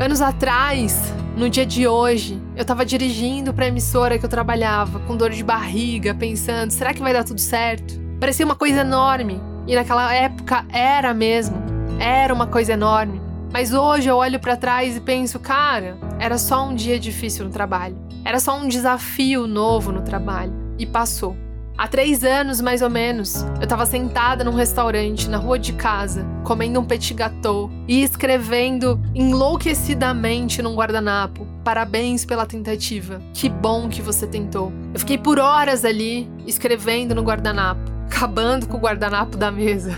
Anos 0.01 0.19
atrás, 0.19 1.13
no 1.37 1.47
dia 1.47 1.63
de 1.63 1.87
hoje, 1.87 2.41
eu 2.55 2.65
tava 2.65 2.83
dirigindo 2.83 3.53
pra 3.53 3.67
emissora 3.67 4.17
que 4.17 4.25
eu 4.25 4.29
trabalhava, 4.29 4.99
com 5.01 5.15
dor 5.15 5.29
de 5.29 5.43
barriga, 5.43 6.15
pensando: 6.15 6.71
será 6.71 6.91
que 6.91 7.03
vai 7.03 7.13
dar 7.13 7.23
tudo 7.23 7.39
certo? 7.39 8.01
Parecia 8.19 8.43
uma 8.43 8.55
coisa 8.55 8.81
enorme. 8.81 9.39
E 9.67 9.75
naquela 9.75 10.11
época 10.11 10.65
era 10.69 11.13
mesmo. 11.13 11.55
Era 11.99 12.33
uma 12.33 12.47
coisa 12.47 12.73
enorme. 12.73 13.21
Mas 13.53 13.75
hoje 13.75 14.09
eu 14.09 14.17
olho 14.17 14.39
para 14.39 14.57
trás 14.57 14.97
e 14.97 15.01
penso: 15.01 15.39
cara, 15.39 15.95
era 16.17 16.39
só 16.39 16.67
um 16.67 16.73
dia 16.73 16.99
difícil 16.99 17.45
no 17.45 17.51
trabalho. 17.51 17.95
Era 18.25 18.39
só 18.39 18.57
um 18.57 18.67
desafio 18.67 19.45
novo 19.45 19.91
no 19.91 20.01
trabalho. 20.01 20.51
E 20.79 20.85
passou. 20.87 21.37
Há 21.81 21.87
três 21.87 22.23
anos, 22.23 22.61
mais 22.61 22.83
ou 22.83 22.91
menos, 22.91 23.41
eu 23.55 23.63
estava 23.63 23.87
sentada 23.87 24.43
num 24.43 24.53
restaurante 24.53 25.27
na 25.27 25.37
rua 25.37 25.57
de 25.57 25.73
casa, 25.73 26.23
comendo 26.43 26.79
um 26.79 26.85
petit 26.85 27.11
gâteau 27.15 27.71
e 27.87 28.03
escrevendo 28.03 29.01
enlouquecidamente 29.15 30.61
num 30.61 30.75
guardanapo. 30.75 31.47
Parabéns 31.63 32.23
pela 32.23 32.45
tentativa. 32.45 33.19
Que 33.33 33.49
bom 33.49 33.89
que 33.89 33.99
você 33.99 34.27
tentou. 34.27 34.71
Eu 34.93 34.99
fiquei 34.99 35.17
por 35.17 35.39
horas 35.39 35.83
ali, 35.83 36.29
escrevendo 36.45 37.15
no 37.15 37.23
guardanapo, 37.23 37.91
acabando 38.05 38.67
com 38.67 38.77
o 38.77 38.79
guardanapo 38.79 39.35
da 39.35 39.49
mesa. 39.51 39.97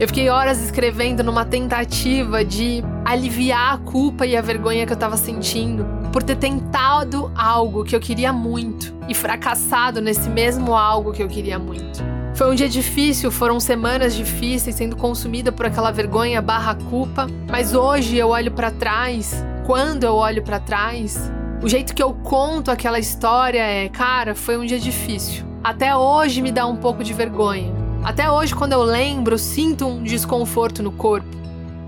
Eu 0.00 0.08
fiquei 0.08 0.28
horas 0.28 0.60
escrevendo 0.64 1.22
numa 1.22 1.44
tentativa 1.44 2.44
de 2.44 2.82
aliviar 3.04 3.74
a 3.74 3.78
culpa 3.78 4.26
e 4.26 4.36
a 4.36 4.40
vergonha 4.40 4.86
que 4.86 4.92
eu 4.92 4.96
tava 4.96 5.16
sentindo 5.16 5.84
por 6.12 6.22
ter 6.22 6.36
tentado 6.36 7.30
algo 7.36 7.84
que 7.84 7.94
eu 7.94 8.00
queria 8.00 8.32
muito 8.32 8.94
e 9.08 9.14
fracassado 9.14 10.00
nesse 10.00 10.30
mesmo 10.30 10.74
algo 10.74 11.12
que 11.12 11.22
eu 11.22 11.28
queria 11.28 11.58
muito. 11.58 12.02
Foi 12.34 12.50
um 12.50 12.54
dia 12.54 12.68
difícil, 12.68 13.30
foram 13.30 13.60
semanas 13.60 14.14
difíceis 14.14 14.74
sendo 14.74 14.96
consumida 14.96 15.52
por 15.52 15.66
aquela 15.66 15.92
vergonha 15.92 16.42
barra 16.42 16.74
culpa, 16.74 17.28
mas 17.48 17.74
hoje 17.74 18.16
eu 18.16 18.30
olho 18.30 18.50
para 18.50 18.72
trás, 18.72 19.44
quando 19.66 20.04
eu 20.04 20.14
olho 20.14 20.42
para 20.42 20.58
trás, 20.58 21.30
o 21.62 21.68
jeito 21.68 21.94
que 21.94 22.02
eu 22.02 22.12
conto 22.12 22.70
aquela 22.70 22.98
história 22.98 23.60
é, 23.60 23.88
cara, 23.88 24.34
foi 24.34 24.58
um 24.58 24.66
dia 24.66 24.80
difícil. 24.80 25.44
Até 25.62 25.96
hoje 25.96 26.42
me 26.42 26.50
dá 26.50 26.66
um 26.66 26.76
pouco 26.76 27.04
de 27.04 27.14
vergonha. 27.14 27.72
Até 28.02 28.30
hoje, 28.30 28.54
quando 28.54 28.72
eu 28.72 28.82
lembro, 28.82 29.38
sinto 29.38 29.86
um 29.86 30.02
desconforto 30.02 30.82
no 30.82 30.92
corpo. 30.92 31.43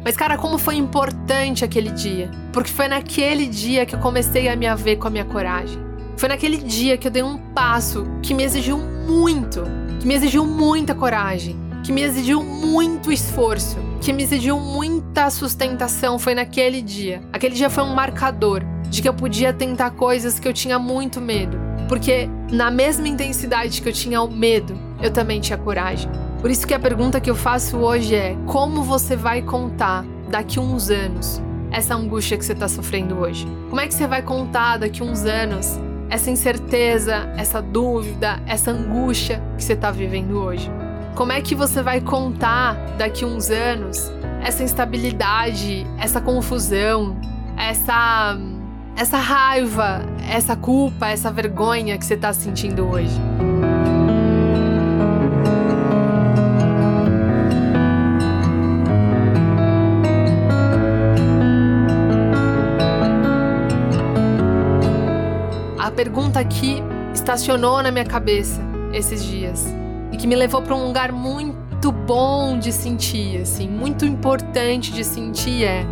Mas, 0.07 0.17
cara, 0.17 0.39
como 0.39 0.57
foi 0.57 0.77
importante 0.77 1.65
aquele 1.65 1.91
dia. 1.91 2.31
Porque 2.53 2.71
foi 2.71 2.87
naquele 2.87 3.45
dia 3.45 3.85
que 3.85 3.97
eu 3.97 3.99
comecei 3.99 4.49
a 4.49 4.55
me 4.55 4.65
haver 4.65 4.99
com 4.99 5.09
a 5.09 5.11
minha 5.11 5.25
coragem. 5.25 5.81
Foi 6.17 6.29
naquele 6.29 6.59
dia 6.59 6.97
que 6.97 7.09
eu 7.09 7.11
dei 7.11 7.25
um 7.25 7.37
passo 7.37 8.07
que 8.23 8.33
me 8.33 8.45
exigiu 8.45 8.79
muito, 8.79 9.65
que 9.99 10.07
me 10.07 10.15
exigiu 10.15 10.47
muita 10.47 10.95
coragem, 10.95 11.57
que 11.83 11.91
me 11.91 12.03
exigiu 12.03 12.41
muito 12.41 13.11
esforço, 13.11 13.77
que 14.01 14.13
me 14.13 14.23
exigiu 14.23 14.61
muita 14.61 15.29
sustentação. 15.29 16.21
Foi 16.21 16.37
naquele 16.37 16.83
dia. 16.83 17.21
Aquele 17.33 17.57
dia 17.57 17.69
foi 17.69 17.83
um 17.83 17.93
marcador 17.93 18.63
de 18.89 19.03
que 19.03 19.09
eu 19.09 19.15
podia 19.15 19.53
tentar 19.53 19.91
coisas 19.91 20.39
que 20.39 20.47
eu 20.47 20.53
tinha 20.53 20.79
muito 20.79 21.21
medo. 21.21 21.59
Porque 21.89 22.29
na 22.49 22.71
mesma 22.71 23.09
intensidade 23.09 23.83
que 23.83 23.89
eu 23.89 23.93
tinha 23.93 24.23
o 24.23 24.31
medo, 24.31 24.79
eu 25.03 25.11
também 25.11 25.41
tinha 25.41 25.59
coragem. 25.59 26.09
Por 26.41 26.51
isso 26.51 26.67
que 26.67 26.75
a 26.75 26.79
pergunta 26.79 27.21
que 27.21 27.31
eu 27.31 27.35
faço 27.35 27.79
hoje 27.79 28.15
é: 28.15 28.37
como 28.47 28.83
você 28.83 29.17
vai 29.17 29.43
contar 29.43 30.05
daqui 30.29 30.61
uns 30.61 30.91
anos 30.91 31.43
essa 31.71 31.95
angústia 31.95 32.37
que 32.37 32.45
você 32.45 32.53
está 32.53 32.69
sofrendo 32.69 33.19
hoje? 33.19 33.47
Como 33.69 33.81
é 33.81 33.87
que 33.87 33.95
você 33.95 34.07
vai 34.07 34.23
contar 34.23 34.79
daqui 34.79 35.03
uns 35.03 35.25
anos 35.25 35.79
essa 36.09 36.31
incerteza, 36.31 37.33
essa 37.37 37.61
dúvida, 37.61 38.41
essa 38.47 38.71
angústia 38.71 39.43
que 39.57 39.65
você 39.65 39.73
está 39.73 39.91
vivendo 39.91 40.39
hoje? 40.39 40.71
Como 41.15 41.33
é 41.33 41.41
que 41.41 41.55
você 41.55 41.83
vai 41.83 42.01
contar 42.01 42.75
daqui 42.99 43.25
uns 43.25 43.51
anos 43.51 44.13
essa 44.43 44.63
instabilidade, 44.63 45.87
essa 45.99 46.21
confusão, 46.21 47.17
essa 47.57 48.39
essa 48.95 49.19
raiva, 49.19 50.01
essa 50.31 50.57
culpa, 50.57 51.09
essa 51.09 51.31
vergonha 51.31 51.99
que 51.99 52.05
você 52.05 52.15
está 52.15 52.33
sentindo 52.33 52.89
hoje? 52.89 53.21
Pergunta 65.97 66.45
que 66.45 66.83
estacionou 67.15 67.83
na 67.83 67.91
minha 67.91 68.05
cabeça 68.05 68.61
esses 68.93 69.25
dias 69.25 69.65
e 70.13 70.17
que 70.19 70.27
me 70.27 70.37
levou 70.37 70.61
para 70.61 70.75
um 70.75 70.87
lugar 70.87 71.11
muito 71.11 71.91
bom 71.91 72.59
de 72.59 72.71
sentir, 72.71 73.41
assim, 73.41 73.67
muito 73.67 74.05
importante 74.05 74.93
de 74.93 75.03
sentir 75.03 75.65
é 75.65 75.87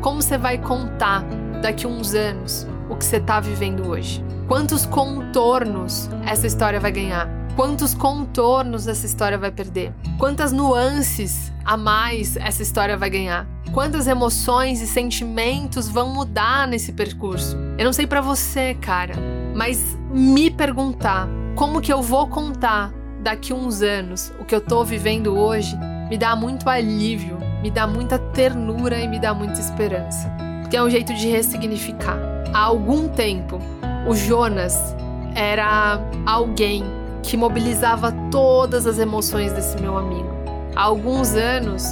como 0.00 0.22
você 0.22 0.38
vai 0.38 0.56
contar 0.56 1.22
daqui 1.60 1.86
uns 1.86 2.14
anos 2.14 2.66
o 2.88 2.96
que 2.96 3.04
você 3.04 3.18
está 3.18 3.38
vivendo 3.38 3.86
hoje? 3.86 4.24
Quantos 4.48 4.86
contornos 4.86 6.08
essa 6.26 6.46
história 6.46 6.80
vai 6.80 6.90
ganhar? 6.90 7.28
Quantos 7.54 7.94
contornos 7.94 8.88
essa 8.88 9.04
história 9.04 9.36
vai 9.36 9.50
perder? 9.50 9.92
Quantas 10.18 10.52
nuances 10.52 11.52
a 11.66 11.76
mais 11.76 12.34
essa 12.36 12.62
história 12.62 12.96
vai 12.96 13.10
ganhar? 13.10 13.46
Quantas 13.72 14.06
emoções 14.06 14.80
e 14.80 14.86
sentimentos 14.86 15.86
vão 15.86 16.08
mudar 16.08 16.66
nesse 16.66 16.92
percurso? 16.92 17.56
Eu 17.76 17.84
não 17.84 17.92
sei 17.92 18.06
para 18.06 18.20
você, 18.20 18.74
cara, 18.80 19.14
mas 19.54 19.98
me 20.10 20.50
perguntar 20.50 21.28
como 21.54 21.80
que 21.80 21.92
eu 21.92 22.02
vou 22.02 22.26
contar 22.28 22.92
daqui 23.22 23.52
uns 23.52 23.82
anos 23.82 24.32
o 24.40 24.44
que 24.44 24.54
eu 24.54 24.60
tô 24.60 24.84
vivendo 24.84 25.36
hoje 25.36 25.76
me 26.10 26.18
dá 26.18 26.34
muito 26.34 26.68
alívio, 26.68 27.38
me 27.62 27.70
dá 27.70 27.86
muita 27.86 28.18
ternura 28.18 28.98
e 28.98 29.06
me 29.06 29.20
dá 29.20 29.32
muita 29.32 29.60
esperança. 29.60 30.28
Porque 30.60 30.76
é 30.76 30.82
um 30.82 30.90
jeito 30.90 31.14
de 31.14 31.28
ressignificar. 31.28 32.18
Há 32.52 32.58
algum 32.58 33.06
tempo, 33.08 33.60
o 34.08 34.14
Jonas 34.14 34.76
era 35.36 36.00
alguém 36.26 36.82
que 37.22 37.36
mobilizava 37.36 38.12
todas 38.30 38.86
as 38.86 38.98
emoções 38.98 39.52
desse 39.52 39.80
meu 39.80 39.96
amigo. 39.96 40.28
Há 40.74 40.82
alguns 40.82 41.34
anos, 41.34 41.84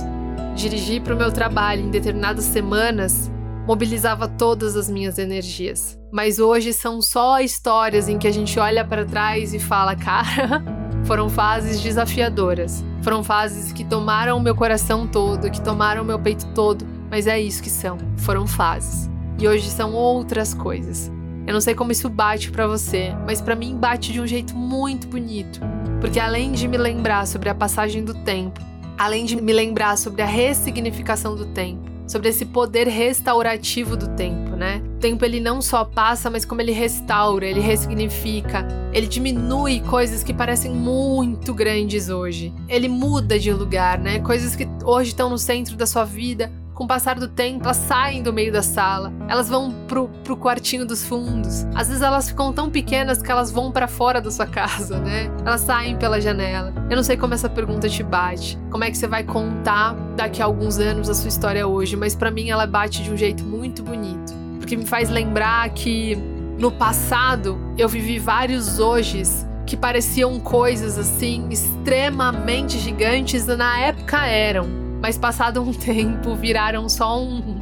dirigir 0.56 1.00
para 1.02 1.14
o 1.14 1.16
meu 1.16 1.30
trabalho 1.30 1.82
em 1.82 1.90
determinadas 1.90 2.44
semanas 2.44 3.30
mobilizava 3.68 4.26
todas 4.26 4.76
as 4.76 4.88
minhas 4.88 5.18
energias. 5.18 6.00
Mas 6.10 6.38
hoje 6.38 6.72
são 6.72 7.02
só 7.02 7.38
histórias 7.38 8.08
em 8.08 8.16
que 8.16 8.26
a 8.26 8.32
gente 8.32 8.58
olha 8.58 8.82
para 8.82 9.04
trás 9.04 9.52
e 9.52 9.58
fala, 9.58 9.94
cara, 9.94 10.64
foram 11.04 11.28
fases 11.28 11.78
desafiadoras. 11.78 12.82
Foram 13.02 13.22
fases 13.22 13.70
que 13.70 13.84
tomaram 13.84 14.38
o 14.38 14.40
meu 14.40 14.54
coração 14.54 15.06
todo, 15.06 15.50
que 15.50 15.60
tomaram 15.60 16.02
o 16.02 16.04
meu 16.06 16.18
peito 16.18 16.46
todo, 16.54 16.86
mas 17.10 17.26
é 17.26 17.38
isso 17.38 17.62
que 17.62 17.68
são. 17.68 17.98
Foram 18.16 18.46
fases. 18.46 19.10
E 19.38 19.46
hoje 19.46 19.68
são 19.68 19.92
outras 19.92 20.54
coisas. 20.54 21.12
Eu 21.46 21.52
não 21.52 21.60
sei 21.60 21.74
como 21.74 21.92
isso 21.92 22.08
bate 22.08 22.50
para 22.50 22.66
você, 22.66 23.14
mas 23.26 23.42
para 23.42 23.54
mim 23.54 23.76
bate 23.76 24.14
de 24.14 24.20
um 24.20 24.26
jeito 24.26 24.56
muito 24.56 25.06
bonito, 25.06 25.60
porque 26.00 26.18
além 26.18 26.52
de 26.52 26.66
me 26.66 26.78
lembrar 26.78 27.26
sobre 27.26 27.50
a 27.50 27.54
passagem 27.54 28.02
do 28.02 28.14
tempo, 28.14 28.60
além 28.98 29.26
de 29.26 29.36
me 29.36 29.52
lembrar 29.52 29.96
sobre 29.98 30.22
a 30.22 30.26
ressignificação 30.26 31.36
do 31.36 31.46
tempo, 31.46 31.87
sobre 32.08 32.30
esse 32.30 32.46
poder 32.46 32.88
restaurativo 32.88 33.96
do 33.96 34.08
tempo, 34.08 34.56
né? 34.56 34.82
O 34.96 34.98
tempo 34.98 35.24
ele 35.24 35.38
não 35.38 35.60
só 35.62 35.84
passa, 35.84 36.30
mas 36.30 36.44
como 36.44 36.60
ele 36.60 36.72
restaura, 36.72 37.46
ele 37.46 37.60
ressignifica, 37.60 38.66
ele 38.92 39.06
diminui 39.06 39.80
coisas 39.80 40.24
que 40.24 40.32
parecem 40.32 40.72
muito 40.72 41.52
grandes 41.54 42.08
hoje. 42.08 42.52
Ele 42.68 42.88
muda 42.88 43.38
de 43.38 43.52
lugar, 43.52 43.98
né? 43.98 44.18
Coisas 44.20 44.56
que 44.56 44.66
hoje 44.84 45.10
estão 45.10 45.28
no 45.28 45.38
centro 45.38 45.76
da 45.76 45.86
sua 45.86 46.04
vida, 46.04 46.50
com 46.78 46.84
o 46.84 46.86
passar 46.86 47.18
do 47.18 47.26
tempo, 47.26 47.64
elas 47.64 47.76
saem 47.76 48.22
do 48.22 48.32
meio 48.32 48.52
da 48.52 48.62
sala, 48.62 49.12
elas 49.28 49.48
vão 49.48 49.72
pro, 49.88 50.08
pro 50.22 50.36
quartinho 50.36 50.86
dos 50.86 51.04
fundos. 51.04 51.64
Às 51.74 51.88
vezes 51.88 52.02
elas 52.02 52.28
ficam 52.28 52.52
tão 52.52 52.70
pequenas 52.70 53.20
que 53.20 53.32
elas 53.32 53.50
vão 53.50 53.72
para 53.72 53.88
fora 53.88 54.20
da 54.20 54.30
sua 54.30 54.46
casa, 54.46 55.00
né? 55.00 55.28
Elas 55.44 55.62
saem 55.62 55.96
pela 55.96 56.20
janela. 56.20 56.72
Eu 56.88 56.94
não 56.94 57.02
sei 57.02 57.16
como 57.16 57.34
essa 57.34 57.50
pergunta 57.50 57.88
te 57.88 58.04
bate. 58.04 58.56
Como 58.70 58.84
é 58.84 58.92
que 58.92 58.96
você 58.96 59.08
vai 59.08 59.24
contar 59.24 59.92
daqui 60.14 60.40
a 60.40 60.44
alguns 60.44 60.78
anos 60.78 61.10
a 61.10 61.14
sua 61.14 61.26
história 61.26 61.66
hoje, 61.66 61.96
mas 61.96 62.14
para 62.14 62.30
mim 62.30 62.48
ela 62.48 62.64
bate 62.64 63.02
de 63.02 63.10
um 63.10 63.16
jeito 63.16 63.42
muito 63.42 63.82
bonito, 63.82 64.32
porque 64.60 64.76
me 64.76 64.86
faz 64.86 65.10
lembrar 65.10 65.68
que 65.70 66.14
no 66.60 66.70
passado 66.70 67.58
eu 67.76 67.88
vivi 67.88 68.20
vários 68.20 68.78
hojes 68.78 69.44
que 69.66 69.76
pareciam 69.76 70.38
coisas 70.38 70.96
assim 70.96 71.48
extremamente 71.50 72.78
gigantes 72.78 73.46
na 73.46 73.80
época 73.80 74.24
eram 74.24 74.87
mas 75.00 75.18
passado 75.18 75.62
um 75.62 75.72
tempo 75.74 76.34
viraram 76.34 76.88
só 76.88 77.20
um, 77.20 77.58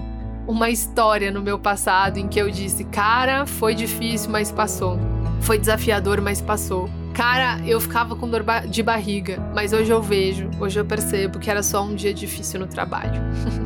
uma 0.46 0.70
história 0.70 1.30
no 1.30 1.42
meu 1.42 1.58
passado 1.58 2.18
em 2.18 2.28
que 2.28 2.40
eu 2.40 2.50
disse: 2.50 2.84
Cara, 2.84 3.46
foi 3.46 3.74
difícil, 3.74 4.30
mas 4.30 4.50
passou. 4.52 4.98
Foi 5.40 5.58
desafiador, 5.58 6.20
mas 6.20 6.40
passou. 6.40 6.88
Cara, 7.14 7.58
eu 7.66 7.80
ficava 7.80 8.14
com 8.14 8.28
dor 8.28 8.44
de 8.68 8.82
barriga, 8.82 9.38
mas 9.54 9.72
hoje 9.72 9.90
eu 9.90 10.02
vejo, 10.02 10.50
hoje 10.60 10.78
eu 10.78 10.84
percebo 10.84 11.38
que 11.38 11.50
era 11.50 11.62
só 11.62 11.82
um 11.82 11.94
dia 11.94 12.12
difícil 12.12 12.60
no 12.60 12.66
trabalho. 12.66 13.22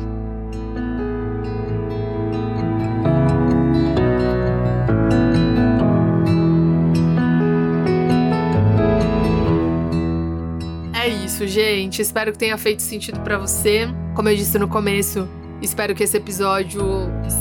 isso, 11.41 11.47
gente. 11.47 12.01
Espero 12.01 12.31
que 12.31 12.37
tenha 12.37 12.57
feito 12.57 12.81
sentido 12.81 13.19
para 13.21 13.37
você. 13.37 13.87
Como 14.15 14.29
eu 14.29 14.35
disse 14.35 14.57
no 14.59 14.67
começo, 14.67 15.27
espero 15.61 15.95
que 15.95 16.03
esse 16.03 16.17
episódio 16.17 16.83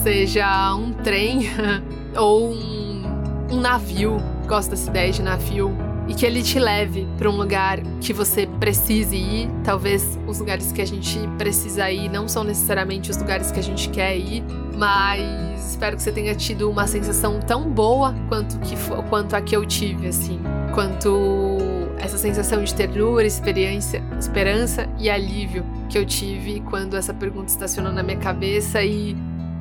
seja 0.03 0.75
um 0.75 0.93
trem 0.93 1.51
ou 2.17 2.53
um, 2.53 3.03
um 3.51 3.61
navio. 3.61 4.19
Gosto 4.47 4.71
dessa 4.71 4.89
ideia 4.91 5.13
de 5.13 5.23
navio. 5.23 5.71
E 6.09 6.15
que 6.15 6.27
ele 6.27 6.43
te 6.43 6.59
leve 6.59 7.07
para 7.19 7.31
um 7.31 7.37
lugar 7.37 7.81
que 8.01 8.13
você 8.13 8.47
precise 8.59 9.17
ir. 9.17 9.49
Talvez 9.63 10.19
os 10.27 10.39
lugares 10.39 10.73
que 10.73 10.83
a 10.83 10.87
gente 10.87 11.19
precisa 11.39 11.91
ir 11.91 12.09
não 12.09 12.27
são 12.27 12.43
necessariamente 12.43 13.11
os 13.11 13.17
lugares 13.17 13.53
que 13.53 13.61
a 13.61 13.63
gente 13.63 13.89
quer 13.91 14.17
ir, 14.17 14.43
mas 14.77 15.71
espero 15.71 15.97
que 15.97 16.03
você 16.03 16.11
tenha 16.11 16.35
tido 16.35 16.69
uma 16.69 16.87
sensação 16.89 17.39
tão 17.39 17.71
boa 17.71 18.13
quanto, 18.29 18.59
que, 18.59 18.75
quanto 19.09 19.37
a 19.37 19.41
que 19.41 19.55
eu 19.55 19.65
tive, 19.65 20.09
assim. 20.09 20.41
Quanto 20.75 21.50
essa 22.03 22.19
sensação 22.19 22.63
de 22.65 22.75
ternura, 22.75 23.27
experiência, 23.27 24.03
esperança 24.19 24.89
e 24.99 25.11
alívio 25.11 25.65
que 25.89 25.99
eu 25.99 26.07
tive 26.07 26.61
quando 26.61 26.97
essa 26.97 27.13
pergunta 27.13 27.47
estacionou 27.47 27.93
na 27.93 28.03
minha 28.03 28.19
cabeça 28.19 28.83
e 28.83 29.17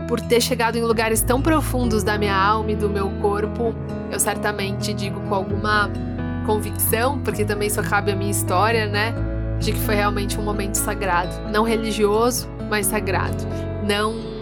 por 0.07 0.19
ter 0.19 0.41
chegado 0.41 0.77
em 0.77 0.81
lugares 0.81 1.21
tão 1.21 1.41
profundos 1.41 2.01
da 2.03 2.17
minha 2.17 2.35
alma 2.35 2.71
e 2.71 2.75
do 2.75 2.89
meu 2.89 3.09
corpo, 3.21 3.75
eu 4.11 4.19
certamente 4.19 4.93
digo 4.93 5.19
com 5.21 5.35
alguma 5.35 5.91
convicção, 6.45 7.19
porque 7.19 7.45
também 7.45 7.69
só 7.69 7.83
cabe 7.83 8.11
a 8.11 8.15
minha 8.15 8.31
história, 8.31 8.87
né? 8.87 9.13
De 9.59 9.71
que 9.71 9.79
foi 9.79 9.93
realmente 9.93 10.39
um 10.39 10.41
momento 10.41 10.75
sagrado, 10.75 11.31
não 11.51 11.63
religioso, 11.63 12.49
mas 12.69 12.87
sagrado. 12.87 13.37
Não 13.87 14.39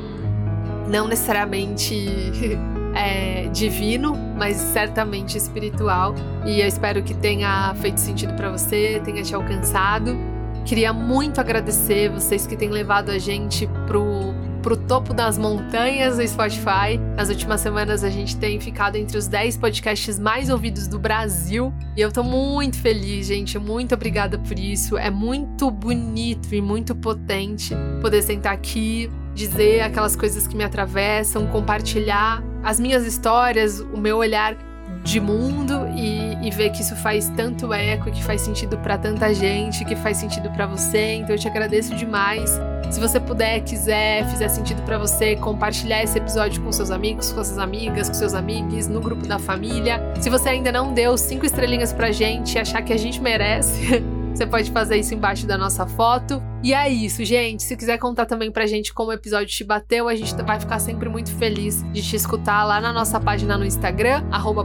não 0.88 1.06
necessariamente 1.06 2.08
é, 2.98 3.48
divino, 3.50 4.16
mas 4.36 4.58
certamente 4.58 5.38
espiritual. 5.38 6.16
E 6.46 6.62
eu 6.62 6.68
espero 6.68 7.04
que 7.04 7.14
tenha 7.14 7.74
feito 7.76 8.00
sentido 8.00 8.34
para 8.34 8.50
você, 8.50 9.02
tenha 9.06 9.24
te 9.24 9.36
alcançado. 9.36 10.18
Queria 10.66 10.92
muito 10.92 11.40
agradecer 11.40 12.10
vocês 12.10 12.46
que 12.46 12.58
têm 12.58 12.70
levado 12.70 13.10
a 13.10 13.18
gente 13.18 13.68
pro 13.86 14.36
pro 14.68 14.76
topo 14.76 15.14
das 15.14 15.38
montanhas 15.38 16.18
do 16.18 16.28
Spotify. 16.28 17.00
Nas 17.16 17.30
últimas 17.30 17.62
semanas 17.62 18.04
a 18.04 18.10
gente 18.10 18.36
tem 18.36 18.60
ficado 18.60 18.98
entre 18.98 19.18
os 19.18 19.26
10 19.26 19.56
podcasts 19.56 20.20
mais 20.20 20.50
ouvidos 20.50 20.90
do 20.90 21.00
Brasil. 21.00 21.74
E 21.96 22.02
eu 22.02 22.12
tô 22.12 22.22
muito 22.22 22.78
feliz, 22.78 23.28
gente. 23.28 23.58
Muito 23.58 23.96
obrigada 23.96 24.38
por 24.38 24.60
isso. 24.60 24.98
É 24.98 25.10
muito 25.10 25.72
bonito 25.72 26.54
e 26.54 26.62
muito 26.62 26.94
potente 26.94 27.74
poder 28.02 28.22
sentar 28.22 28.54
aqui, 28.54 29.10
dizer 29.34 29.80
aquelas 29.84 30.18
coisas 30.18 30.46
que 30.46 30.56
me 30.58 30.66
atravessam, 30.66 31.48
compartilhar 31.48 32.44
as 32.68 32.82
minhas 32.82 33.06
histórias, 33.06 33.80
o 33.80 33.98
meu 33.98 34.18
olhar 34.18 34.54
de 35.02 35.22
mundo 35.22 35.88
e, 35.96 36.36
e 36.46 36.52
ver 36.52 36.70
que 36.72 36.82
isso 36.82 36.98
faz 36.98 37.30
tanto 37.30 37.74
eco, 37.74 38.12
que 38.12 38.22
faz 38.22 38.42
sentido 38.42 38.78
para 38.80 38.98
tanta 38.98 39.34
gente, 39.34 39.86
que 39.86 39.96
faz 39.96 40.18
sentido 40.18 40.50
para 40.50 40.66
você. 40.68 41.14
Então 41.14 41.34
eu 41.34 41.40
te 41.40 41.48
agradeço 41.48 41.96
demais. 41.96 42.60
Se 42.92 43.00
você 43.00 43.22
puder, 43.22 43.62
quiser, 43.62 44.30
fizer 44.30 44.50
sentido 44.50 44.82
para 44.82 44.98
você, 44.98 45.38
compartilhar 45.38 46.04
esse 46.04 46.18
episódio 46.18 46.62
com 46.62 46.70
seus 46.74 46.92
amigos, 46.92 47.32
com 47.32 47.42
suas 47.42 47.58
amigas, 47.58 48.10
com 48.10 48.14
seus 48.14 48.34
amigos, 48.34 48.90
no 48.90 49.00
grupo 49.00 49.26
da 49.26 49.40
família. 49.40 50.02
Se 50.20 50.30
você 50.30 50.50
ainda 50.50 50.70
não 50.70 50.94
deu 50.94 51.18
cinco 51.18 51.46
estrelinhas 51.46 51.94
pra 51.94 52.12
gente 52.12 52.60
achar 52.60 52.82
que 52.82 52.92
a 52.92 52.98
gente 52.98 53.22
merece, 53.22 54.04
Você 54.38 54.46
pode 54.46 54.70
fazer 54.70 54.98
isso 54.98 55.16
embaixo 55.16 55.48
da 55.48 55.58
nossa 55.58 55.88
foto. 55.88 56.40
E 56.62 56.72
é 56.72 56.88
isso, 56.88 57.26
gente. 57.26 57.64
Se 57.64 57.76
quiser 57.76 57.98
contar 57.98 58.28
também 58.28 58.52
pra 58.52 58.68
gente 58.68 58.94
como 58.94 59.10
o 59.10 59.14
episódio 59.14 59.48
te 59.48 59.64
bateu, 59.64 60.08
a 60.08 60.14
gente 60.14 60.32
vai 60.44 60.60
ficar 60.60 60.78
sempre 60.78 61.10
muito 61.10 61.32
feliz 61.34 61.82
de 61.92 62.04
te 62.04 62.16
escutar 62.16 62.64
lá 62.64 62.80
na 62.80 62.94
nossa 62.94 63.20
página 63.20 63.58
no 63.58 63.66
Instagram, 63.66 64.24
arroba 64.30 64.64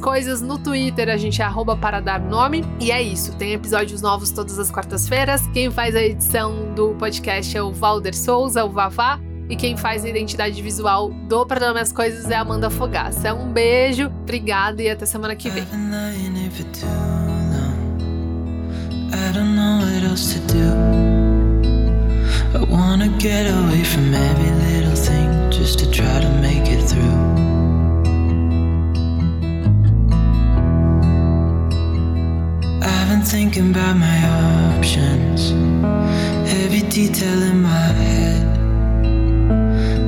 coisas. 0.00 0.42
No 0.42 0.58
Twitter, 0.58 1.08
a 1.10 1.16
gente 1.16 1.40
é 1.40 1.44
arroba. 1.44 1.78
E 2.80 2.90
é 2.90 3.00
isso. 3.00 3.36
Tem 3.36 3.52
episódios 3.52 4.02
novos 4.02 4.32
todas 4.32 4.58
as 4.58 4.68
quartas-feiras. 4.68 5.46
Quem 5.54 5.70
faz 5.70 5.94
a 5.94 6.02
edição 6.02 6.74
do 6.74 6.92
podcast 6.96 7.56
é 7.56 7.62
o 7.62 7.70
Valder 7.70 8.16
Souza, 8.16 8.64
o 8.64 8.70
Vavá. 8.70 9.20
E 9.48 9.54
quem 9.54 9.76
faz 9.76 10.04
a 10.04 10.08
identidade 10.08 10.60
visual 10.60 11.10
do 11.28 11.46
Para 11.46 11.72
Minhas 11.72 11.92
Coisas 11.92 12.28
é 12.28 12.34
a 12.34 12.40
Amanda 12.40 12.68
Fogaça. 12.68 13.32
Um 13.32 13.52
beijo, 13.52 14.06
obrigada 14.06 14.82
e 14.82 14.90
até 14.90 15.06
semana 15.06 15.36
que 15.36 15.48
vem. 15.50 15.64
I 19.12 19.32
don't 19.32 19.56
know 19.56 19.78
what 19.78 20.02
else 20.10 20.34
to 20.34 20.40
do. 20.46 20.68
I 22.58 22.62
wanna 22.64 23.08
get 23.18 23.46
away 23.46 23.82
from 23.84 24.12
every 24.12 24.50
little 24.66 24.94
thing 24.94 25.50
just 25.50 25.78
to 25.78 25.90
try 25.90 26.20
to 26.20 26.30
make 26.40 26.66
it 26.68 26.82
through. 26.90 27.18
I've 32.82 33.08
been 33.08 33.22
thinking 33.22 33.70
about 33.70 33.96
my 33.96 34.18
options, 34.76 35.52
every 36.60 36.82
detail 36.88 37.42
in 37.42 37.62
my 37.62 37.88
head. 38.02 38.46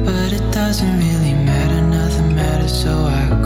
But 0.05 0.33
it 0.33 0.53
doesn't 0.53 0.99
really 0.99 1.35
matter, 1.35 1.81
nothing 1.81 2.35
matters, 2.35 2.83
so 2.83 2.93
I 3.07 3.40